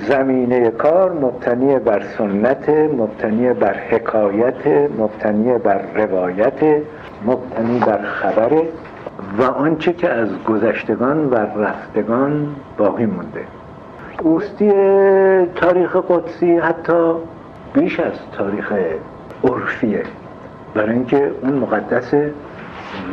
زمینه 0.09 0.71
کار 0.71 1.13
مبتنی 1.13 1.79
بر 1.79 2.03
سنت 2.19 2.69
مبتنی 2.69 3.53
بر 3.53 3.75
حکایت 3.91 4.67
مبتنی 4.99 5.59
بر 5.59 5.81
روایت 5.95 6.63
مبتنی 7.27 7.79
بر 7.79 8.03
خبره 8.03 8.63
و 9.39 9.43
آنچه 9.43 9.93
که 9.93 10.11
از 10.11 10.29
گذشتگان 10.45 11.31
و 11.31 11.35
رفتگان 11.35 12.57
باقی 12.77 13.07
مونده. 13.07 13.45
اوستی 14.23 14.73
تاریخ 15.55 15.97
قدسی 15.97 16.59
حتی 16.59 17.13
بیش 17.73 18.01
از 18.01 18.13
تاریخ 18.33 18.73
عرفیه. 19.45 20.03
برای 20.75 20.93
اینکه 20.93 21.33
اون 21.43 21.53
مقدسه 21.53 22.33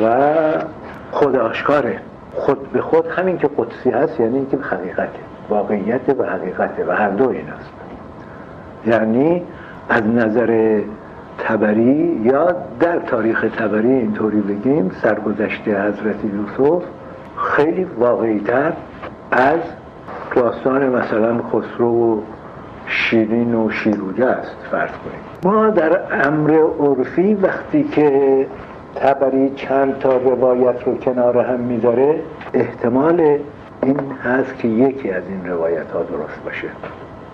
و 0.03 0.13
خود 1.11 1.35
آشکاره 1.35 1.99
خود 2.33 2.71
به 2.71 2.81
خود 2.81 3.07
همین 3.07 3.37
که 3.37 3.49
قدسی 3.57 3.89
هست 3.89 4.19
یعنی 4.19 4.37
اینکه 4.37 4.57
حقیقته 4.57 5.19
واقعیت 5.49 6.09
و 6.19 6.23
حقیقته 6.23 6.85
و 6.87 6.91
هر 6.91 7.09
دو 7.09 7.29
این 7.29 7.49
است. 7.49 7.71
یعنی 8.85 9.43
از 9.89 10.07
نظر 10.07 10.81
تبری 11.37 12.21
یا 12.23 12.55
در 12.79 12.99
تاریخ 12.99 13.45
تبری 13.57 13.91
اینطوری 13.91 14.41
بگیم 14.41 14.91
سرگذشت 15.01 15.67
حضرت 15.67 16.15
یوسف 16.25 16.83
خیلی 17.37 17.83
واقعیتر 17.83 18.73
از 19.31 19.59
داستان 20.35 20.89
مثلا 20.89 21.41
خسرو 21.43 22.15
و 22.15 22.21
شیرین 22.85 23.55
و 23.55 23.69
شیروجه 23.69 24.25
است 24.25 24.55
فرض 24.71 24.89
کنیم 24.89 25.53
ما 25.55 25.69
در 25.69 25.99
امر 26.27 26.59
عرفی 26.79 27.33
وقتی 27.33 27.83
که 27.83 28.47
تبری 28.95 29.49
چند 29.55 29.99
تا 29.99 30.17
روایت 30.17 30.83
رو 30.83 30.97
کنار 30.97 31.37
هم 31.37 31.59
می‌ذاره 31.59 32.19
احتمال 32.53 33.37
این 33.83 33.99
هست 34.23 34.57
که 34.57 34.67
یکی 34.67 35.11
از 35.11 35.23
این 35.29 35.51
روایت 35.51 35.91
ها 35.91 36.03
درست 36.03 36.43
باشه. 36.45 36.67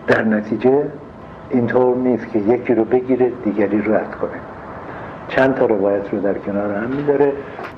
در 0.07 0.23
نتیجه 0.23 0.83
اینطور 1.49 1.97
نیست 1.97 2.27
که 2.27 2.39
یکی 2.39 2.73
رو 2.73 2.83
بگیره 2.83 3.31
دیگری 3.43 3.81
رو 3.81 3.93
رد 3.93 4.15
کنه. 4.21 4.39
چند 5.27 5.55
تا 5.55 5.65
روایت 5.65 6.13
رو 6.13 6.19
در 6.19 6.33
کنار 6.33 6.71
هم 6.71 6.89
می‌ذاره. 6.89 7.31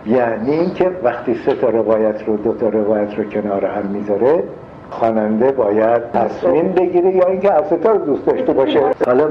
یعنی 0.06 0.52
اینکه 0.52 0.92
وقتی 1.04 1.36
سه 1.46 1.54
تا 1.54 1.70
روایت 1.70 2.28
رو 2.28 2.38
دو 2.38 2.54
تا 2.54 2.70
روایت 2.70 3.18
رو 3.18 3.24
کنار 3.24 3.66
هم 3.66 3.86
می‌ذاره 3.86 4.44
خواننده 4.90 5.52
باید 5.52 6.12
تصمیم 6.12 6.72
بگیره 6.72 7.16
یا 7.16 7.28
اینکه 7.28 7.52
تا 7.84 7.92
رو 7.92 7.98
دوست 7.98 8.26
داشته 8.26 8.54
باشه. 8.54 8.80
حالا 9.06 9.26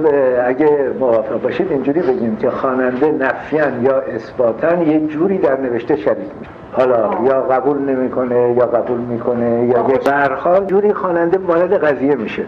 اگه 0.47 0.91
موافق 1.01 1.43
باشید 1.43 1.73
اینجوری 1.73 2.01
بگیم 2.01 2.37
که 2.37 2.51
خواننده 2.51 3.13
نفیان 3.13 3.85
یا 3.85 4.01
اثباتن 4.01 4.83
یه 4.83 5.01
جوری 5.01 5.39
در 5.39 5.61
نوشته 5.61 5.97
شریک 5.97 6.19
میشه. 6.41 6.51
حالا 6.73 7.11
یا 7.25 7.41
قبول 7.41 7.79
نمی‌کنه 7.79 8.55
یا 8.57 8.67
قبول 8.67 9.01
می‌کنه 9.01 9.67
یا 9.67 9.87
یه 9.89 9.99
برخواه 10.07 10.67
جوری 10.67 10.93
خواننده 10.93 11.39
وارد 11.39 11.85
قضیه 11.85 12.15
میشه. 12.15 12.45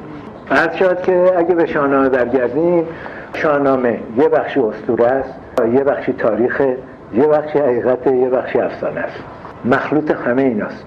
عرض 0.51 0.75
شد 0.75 1.03
که 1.03 1.33
اگه 1.37 1.55
به 1.55 1.67
شاهنامه 1.67 2.09
برگردیم 2.09 2.85
شاهنامه 3.35 4.01
یه 4.17 4.29
بخشی 4.29 4.61
اسطوره 4.61 5.07
است 5.07 5.35
یه 5.73 5.85
بخشی 5.85 6.13
تاریخ 6.13 6.63
یه 7.15 7.27
بخشی 7.27 7.59
حقیقت 7.59 8.07
یه 8.07 8.29
بخشی 8.29 8.61
افسانه 8.61 9.01
است. 9.01 9.23
مخلوط 9.65 10.11
همه 10.11 10.43
ایناست. 10.43 10.87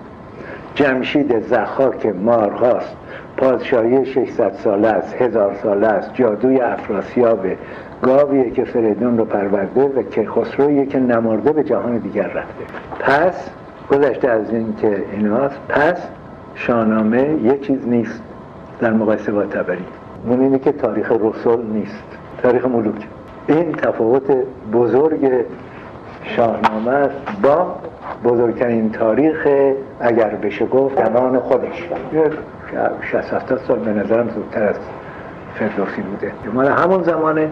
جمشید 0.75 1.39
زخاک 1.39 2.05
مارهاست 2.05 2.95
پادشاهی 3.37 4.05
600 4.05 4.53
ساله 4.53 4.87
است 4.87 5.15
هزار 5.21 5.55
ساله 5.63 5.87
است 5.87 6.13
جادوی 6.13 6.61
افراسیاب 6.61 7.45
گاویه 8.01 8.51
که 8.51 8.63
فریدون 8.63 9.17
رو 9.17 9.25
پرورده 9.25 9.81
و 9.81 10.03
که 10.03 10.25
خسرویه 10.25 10.85
که 10.85 10.99
نمارده 10.99 11.51
به 11.51 11.63
جهان 11.63 11.97
دیگر 11.97 12.27
رفته. 12.27 12.63
پس 12.99 13.49
گذشته 13.91 14.29
از 14.29 14.49
این 14.49 14.75
که 14.81 15.03
ایناست 15.11 15.59
پس 15.69 15.97
شاهنامه 16.55 17.37
یه 17.43 17.57
چیز 17.57 17.87
نیست. 17.87 18.21
در 18.83 18.93
مقایسه 18.93 19.31
با 19.31 19.43
تبری. 19.43 19.85
اون 20.27 20.39
اینه 20.39 20.59
که 20.59 20.71
تاریخ 20.71 21.11
رسول 21.11 21.65
نیست. 21.65 22.03
تاریخ 22.41 22.65
ملوک. 22.65 23.07
این 23.47 23.71
تفاوت 23.71 24.23
بزرگ 24.73 25.31
شاهنامه 26.23 26.91
است 26.91 27.15
با 27.43 27.75
بزرگترین 28.23 28.91
تاریخ 28.91 29.47
اگر 29.99 30.29
بشه 30.29 30.65
گفت 30.65 31.05
زمان 31.05 31.39
خودش. 31.39 31.89
60 33.11 33.55
سال 33.67 33.79
به 33.79 33.91
نظرم 33.91 34.29
زودتر 34.29 34.63
از 34.63 34.75
فردوسی 35.55 36.01
بوده. 36.01 36.31
مال 36.53 36.67
همون 36.67 37.03
زمان 37.03 37.51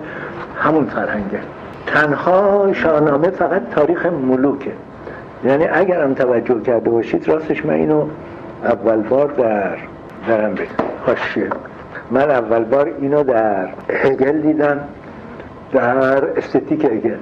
همون 0.56 0.86
فرهنگه. 0.86 1.40
تنها 1.88 2.74
شاهنامه 2.74 3.30
فقط 3.30 3.70
تاریخ 3.70 4.06
ملوکه. 4.06 4.72
یعنی 5.46 5.66
اگر 5.66 6.04
هم 6.04 6.14
توجه 6.14 6.62
کرده 6.62 6.90
باشید 6.90 7.28
راستش 7.28 7.66
من 7.66 7.74
اینو 7.74 8.06
اول 8.64 9.02
بار 9.02 9.28
در 9.28 9.78
درم 10.28 10.56
حاشیه 11.06 11.50
من 12.12 12.32
اول 12.32 12.64
بار 12.64 12.92
اینو 13.00 13.24
در 13.24 13.70
هگل 13.90 14.42
دیدم 14.42 14.80
در 15.74 16.38
استتیک 16.38 16.86
هگل 16.86 17.18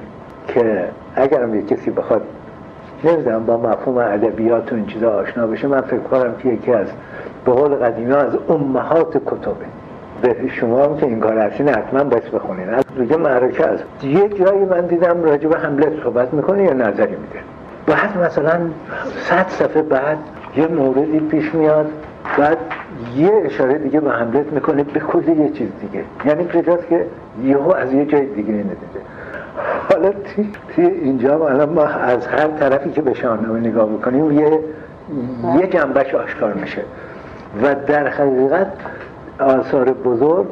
که 0.47 0.85
اگرم 1.15 1.55
یک 1.55 1.67
کسی 1.67 1.91
بخواد 1.91 2.21
نمی‌دونم 3.03 3.45
با 3.45 3.57
مفهوم 3.57 3.97
ادبیات 3.97 4.71
و 4.71 4.75
این 4.75 4.85
چیزا 4.85 5.11
آشنا 5.11 5.47
بشه 5.47 5.67
من 5.67 5.81
فکر 5.81 5.99
کنم 5.99 6.35
که 6.43 6.49
یکی 6.49 6.73
از 6.73 6.87
به 7.45 7.51
قول 7.51 7.75
قدیمی 7.75 8.13
از 8.13 8.37
امهات 8.49 9.17
کتبه. 9.25 9.65
به 10.21 10.35
شما 10.47 10.83
هم 10.83 10.97
که 10.97 11.05
این 11.05 11.19
کار 11.19 11.37
هستین 11.37 11.69
حتما 11.69 12.03
باید 12.03 12.31
بخونین. 12.31 12.69
از 12.69 12.83
دیگه 12.99 13.17
معرکه 13.17 13.65
است 13.65 13.83
یه 14.03 14.29
جایی 14.29 14.65
من 14.65 14.81
دیدم 14.81 15.23
راجع 15.23 15.49
به 15.49 15.57
حمله 15.57 15.91
صحبت 16.03 16.33
می‌کنه 16.33 16.63
یا 16.63 16.73
نظری 16.73 17.15
میده. 17.15 17.39
بعد 17.87 18.17
مثلا 18.17 18.59
صد 19.29 19.47
صفحه 19.49 19.81
بعد 19.81 20.17
یه 20.55 20.67
موردی 20.67 21.19
پیش 21.19 21.55
میاد 21.55 21.85
بعد 22.37 22.57
یه 23.17 23.31
اشاره 23.45 23.77
دیگه 23.77 23.99
به 23.99 24.11
حملت 24.11 24.53
می‌کنه 24.53 24.83
به 24.83 24.99
کلی 24.99 25.43
یه 25.43 25.49
چیز 25.49 25.69
دیگه. 25.81 26.03
یعنی 26.25 26.43
کجاست 26.43 26.87
که 26.87 27.05
یهو 27.43 27.73
از 27.73 27.93
یه 27.93 28.05
جای 28.05 28.25
دیگه 28.25 28.53
ندیده 28.53 28.99
حالا 29.89 30.09
تی, 30.75 30.81
اینجا 30.81 31.47
الان 31.47 31.69
ما 31.69 31.83
از 31.83 32.27
هر 32.27 32.47
طرفی 32.47 32.89
که 32.89 33.01
به 33.01 33.13
شاهنامه 33.13 33.59
نگاه 33.59 33.89
بکنیم 33.89 34.31
یه 34.31 34.59
یه 35.59 35.67
جنبش 35.67 36.15
آشکار 36.15 36.53
میشه. 36.53 36.81
و 37.63 37.75
در 37.87 38.07
حقیقت 38.07 38.67
آثار 39.39 39.93
بزرگ 39.93 40.47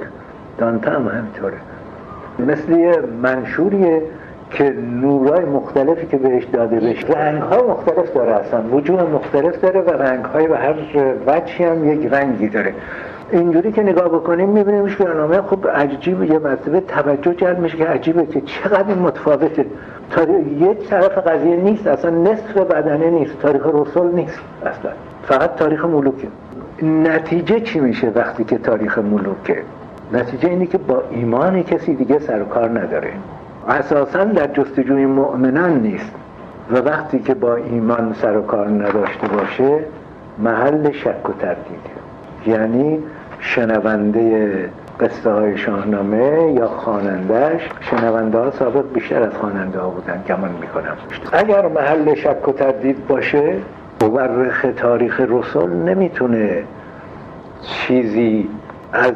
دانتا 0.58 0.92
هم 0.92 1.08
همینطوره. 1.08 1.58
مثل 2.40 2.72
یه 2.72 3.00
منشوریه 3.24 4.02
که 4.52 4.74
نورای 5.02 5.46
مختلفی 5.46 6.08
که 6.08 6.18
بهش 6.18 6.44
داده 6.44 6.80
بشه. 6.80 7.08
رنگ 7.08 7.42
ها 7.42 7.68
مختلف 7.68 8.14
داره 8.14 8.34
اصلا. 8.34 8.62
وجود 8.62 9.00
مختلف 9.00 9.62
داره 9.62 9.82
و 9.82 9.90
رنگ 9.90 10.26
های 10.26 10.48
و 10.48 10.56
هر 10.56 10.76
وجهی 11.28 11.66
هم 11.66 11.92
یک 11.92 12.14
رنگی 12.14 12.50
داره. 12.50 12.74
اینجوری 13.32 13.72
که 13.72 13.84
نگاه 13.84 14.10
بکنیم 14.10 14.50
می‌بینیم 14.50 14.88
که 14.88 15.04
نامه 15.04 15.42
خب 15.42 15.68
عجیب 15.68 16.24
یه 16.24 16.40
مرتبه 16.40 16.82
توجه 16.82 17.34
جلب 17.34 17.60
میشه 17.60 17.78
که 17.78 17.86
عجیبه 17.86 18.26
که 18.26 18.42
چقدر 18.42 18.94
متفاوته. 18.94 19.66
تاریخ 20.12 20.36
یک 20.60 20.90
طرف 20.90 21.18
قضیه 21.18 21.56
نیست 21.56 21.88
اصلا 21.88 22.12
نصف 22.12 22.58
بدنه 22.58 23.10
نیست. 23.10 23.40
تاریخ 23.40 23.62
رسول 23.74 24.12
نیست 24.12 24.40
اصلا. 24.66 24.92
فقط 25.24 25.56
تاریخ 25.56 25.86
ملوکه. 25.86 26.28
نتیجه 26.84 27.60
چی 27.60 27.80
میشه 27.80 28.12
وقتی 28.16 28.44
که 28.44 28.58
تاریخ 28.58 28.98
ملوکه؟ 28.98 29.62
نتیجه 30.14 30.50
اینه 30.50 30.66
که 30.66 30.78
با 30.78 31.04
ایمان 31.12 31.64
کسی 31.64 31.96
دیگه 31.96 32.20
سر 32.20 32.42
و 32.42 32.46
کار 32.46 32.70
نداره. 32.70 33.10
اساسا 33.68 34.24
در 34.24 34.48
جستجوی 34.48 35.06
مؤمنان 35.06 35.80
نیست. 35.80 36.12
و 36.72 36.78
وقتی 36.78 37.20
که 37.20 37.34
با 37.34 37.56
ایمان 37.56 38.14
سر 38.22 38.38
و 38.38 38.42
کار 38.42 38.68
نداشته 38.68 39.28
باشه 39.28 39.80
محل 40.38 40.92
شک 40.92 41.30
و 41.30 41.34
تردیده 41.34 41.90
یعنی 42.48 43.00
شنونده 43.40 44.70
قصه 45.00 45.32
های 45.32 45.58
شاهنامه 45.58 46.54
یا 46.54 46.68
خانندهش 46.68 47.62
شنونده 47.82 48.38
ها 48.38 48.52
سابق 48.52 48.94
بیشتر 48.94 49.24
از 49.24 49.34
خواننده 49.34 49.80
ها 49.80 49.90
بودن 49.90 50.24
گمان 50.30 50.52
می‌کنم. 50.62 50.98
اگر 51.34 51.68
محل 51.68 52.16
شک 52.16 52.48
و 52.48 52.52
تردید 52.52 53.08
باشه 53.08 53.54
مورخ 54.02 54.66
تاریخ 54.78 55.22
رسول 55.30 55.70
نمی‌تونه 55.70 56.64
چیزی 57.62 58.50
از 58.94 59.14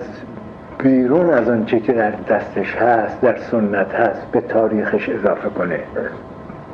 بیرون 0.83 1.29
از 1.29 1.49
آنچه 1.49 1.79
که 1.79 1.93
در 1.93 2.11
دستش 2.11 2.75
هست 2.75 3.21
در 3.21 3.37
سنت 3.37 3.95
هست 3.95 4.31
به 4.31 4.41
تاریخش 4.41 5.09
اضافه 5.09 5.49
کنه. 5.49 5.79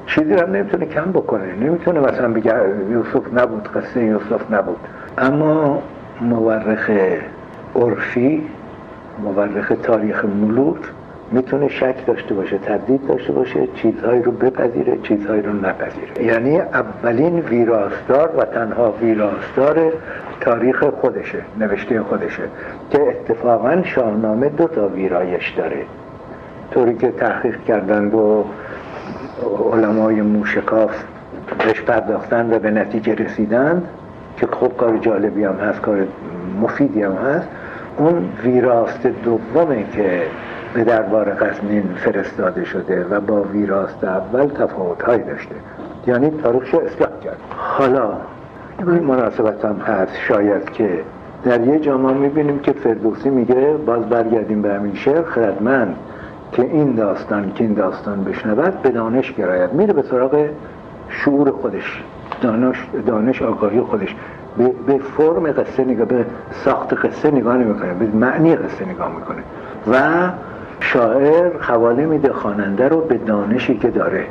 چیزی 0.05 0.33
هم 0.33 0.51
نمی‌تونه 0.51 0.85
کم 0.85 1.11
بکنه. 1.11 1.55
نمی‌تونه 1.61 1.99
مثلا 1.99 2.33
بگه 2.33 2.53
یوسف 2.89 3.33
نبود 3.33 3.69
قصه 3.75 4.03
یوسف 4.03 4.51
نبود. 4.51 4.79
اما 5.17 5.81
مورخ 6.21 6.91
عرفی 7.75 8.49
مورخ 9.23 9.71
تاریخ 9.83 10.25
ملوک 10.25 10.77
می‌تونه 11.31 11.67
شک 11.67 12.05
داشته 12.05 12.33
باشه 12.33 12.57
تردید 12.57 13.07
داشته 13.07 13.33
باشه 13.33 13.67
چیزهایی 13.75 14.21
رو 14.21 14.31
بپذیره 14.31 14.97
چیزهایی 15.03 15.41
رو 15.41 15.53
نپذیره. 15.53 16.23
یعنی 16.23 16.59
اولین 16.59 17.39
ویراستار 17.39 18.29
و 18.37 18.45
تنها 18.45 18.91
ویراستار 18.91 19.91
تاریخ 20.41 20.83
خودشه 20.83 21.37
نوشته 21.59 22.01
خودشه 22.01 22.43
که 22.89 23.01
اتفاقا 23.01 23.81
شاهنامه 23.83 24.49
دو 24.49 24.67
تا 24.67 24.87
ویرایش 24.87 25.53
داره. 25.57 25.81
طوری 26.71 26.95
که 26.95 27.11
تحقیق 27.11 27.63
کردند 27.63 28.13
و 28.13 28.45
علمای 29.73 30.21
موشکاف 30.21 31.03
بهش 31.59 31.81
پرداختن 31.81 32.53
و 32.53 32.59
به 32.59 32.71
نتیجه 32.71 33.15
رسیدند 33.15 33.87
که 34.37 34.47
خب 34.47 34.77
کار 34.77 34.97
جالبی 34.97 35.43
هم 35.43 35.55
هست 35.55 35.81
کار 35.81 36.07
مفیدی 36.61 37.03
هم 37.03 37.11
هست 37.11 37.47
اون 37.97 38.29
ویراست 38.43 39.07
دومه 39.07 39.85
که 39.93 40.21
به 40.77 40.83
دربار 40.83 41.29
قزنین 41.29 41.83
فرستاده 41.95 42.65
شده 42.65 43.05
و 43.09 43.19
با 43.19 43.41
ویراست 43.41 44.03
اول 44.03 44.45
تفاوتهایی 44.47 45.23
داشته. 45.23 45.55
یعنی 46.07 46.29
تاریخش 46.29 46.73
اصلاح 46.73 47.09
کرد. 47.23 47.37
حالا 47.57 48.13
این 48.79 49.03
مناسبت 49.03 49.65
هم 49.65 49.75
هست 49.75 50.15
شاید 50.27 50.71
که 50.71 50.89
در 51.43 51.67
یه 51.67 51.79
جامعه 51.79 52.13
می‌بینیم 52.13 52.59
که 52.59 52.71
فردوسی 52.71 53.29
میگه 53.29 53.73
باز 53.85 54.09
برگردیم 54.09 54.61
به 54.61 54.73
همین 54.73 54.95
شعر 54.95 55.23
خردمند 55.23 55.95
که 56.51 56.61
این 56.61 56.95
داستان 56.95 57.51
که 57.53 57.63
این 57.63 57.73
داستان 57.73 58.23
بشنود 58.23 58.81
به 58.81 58.89
دانش 58.89 59.33
گراید 59.33 59.73
میره 59.73 59.93
به 59.93 60.01
سراغ 60.01 60.49
شعور 61.09 61.51
خودش 61.51 62.03
دانش, 62.41 62.87
دانش 63.07 63.41
آگاهی 63.41 63.81
خودش. 63.81 64.15
به, 64.57 64.71
به 64.87 64.97
فرم 64.97 65.51
قصه 65.51 65.83
نگاه 65.83 66.05
به 66.05 66.25
ساخت 66.51 66.93
قصه 66.93 67.31
نگاه 67.31 67.57
نمی‌کنه 67.57 67.93
به 67.93 68.05
معنی 68.17 68.55
قصه 68.55 68.85
نگاه 68.85 69.15
می‌کنه. 69.15 69.43
و 69.91 70.29
شاعر 70.79 71.57
حواله 71.59 72.05
میده 72.05 72.33
خواننده 72.33 72.87
رو 72.87 73.01
به 73.01 73.17
دانشی 73.17 73.77
که 73.77 73.87
داره. 73.87 74.27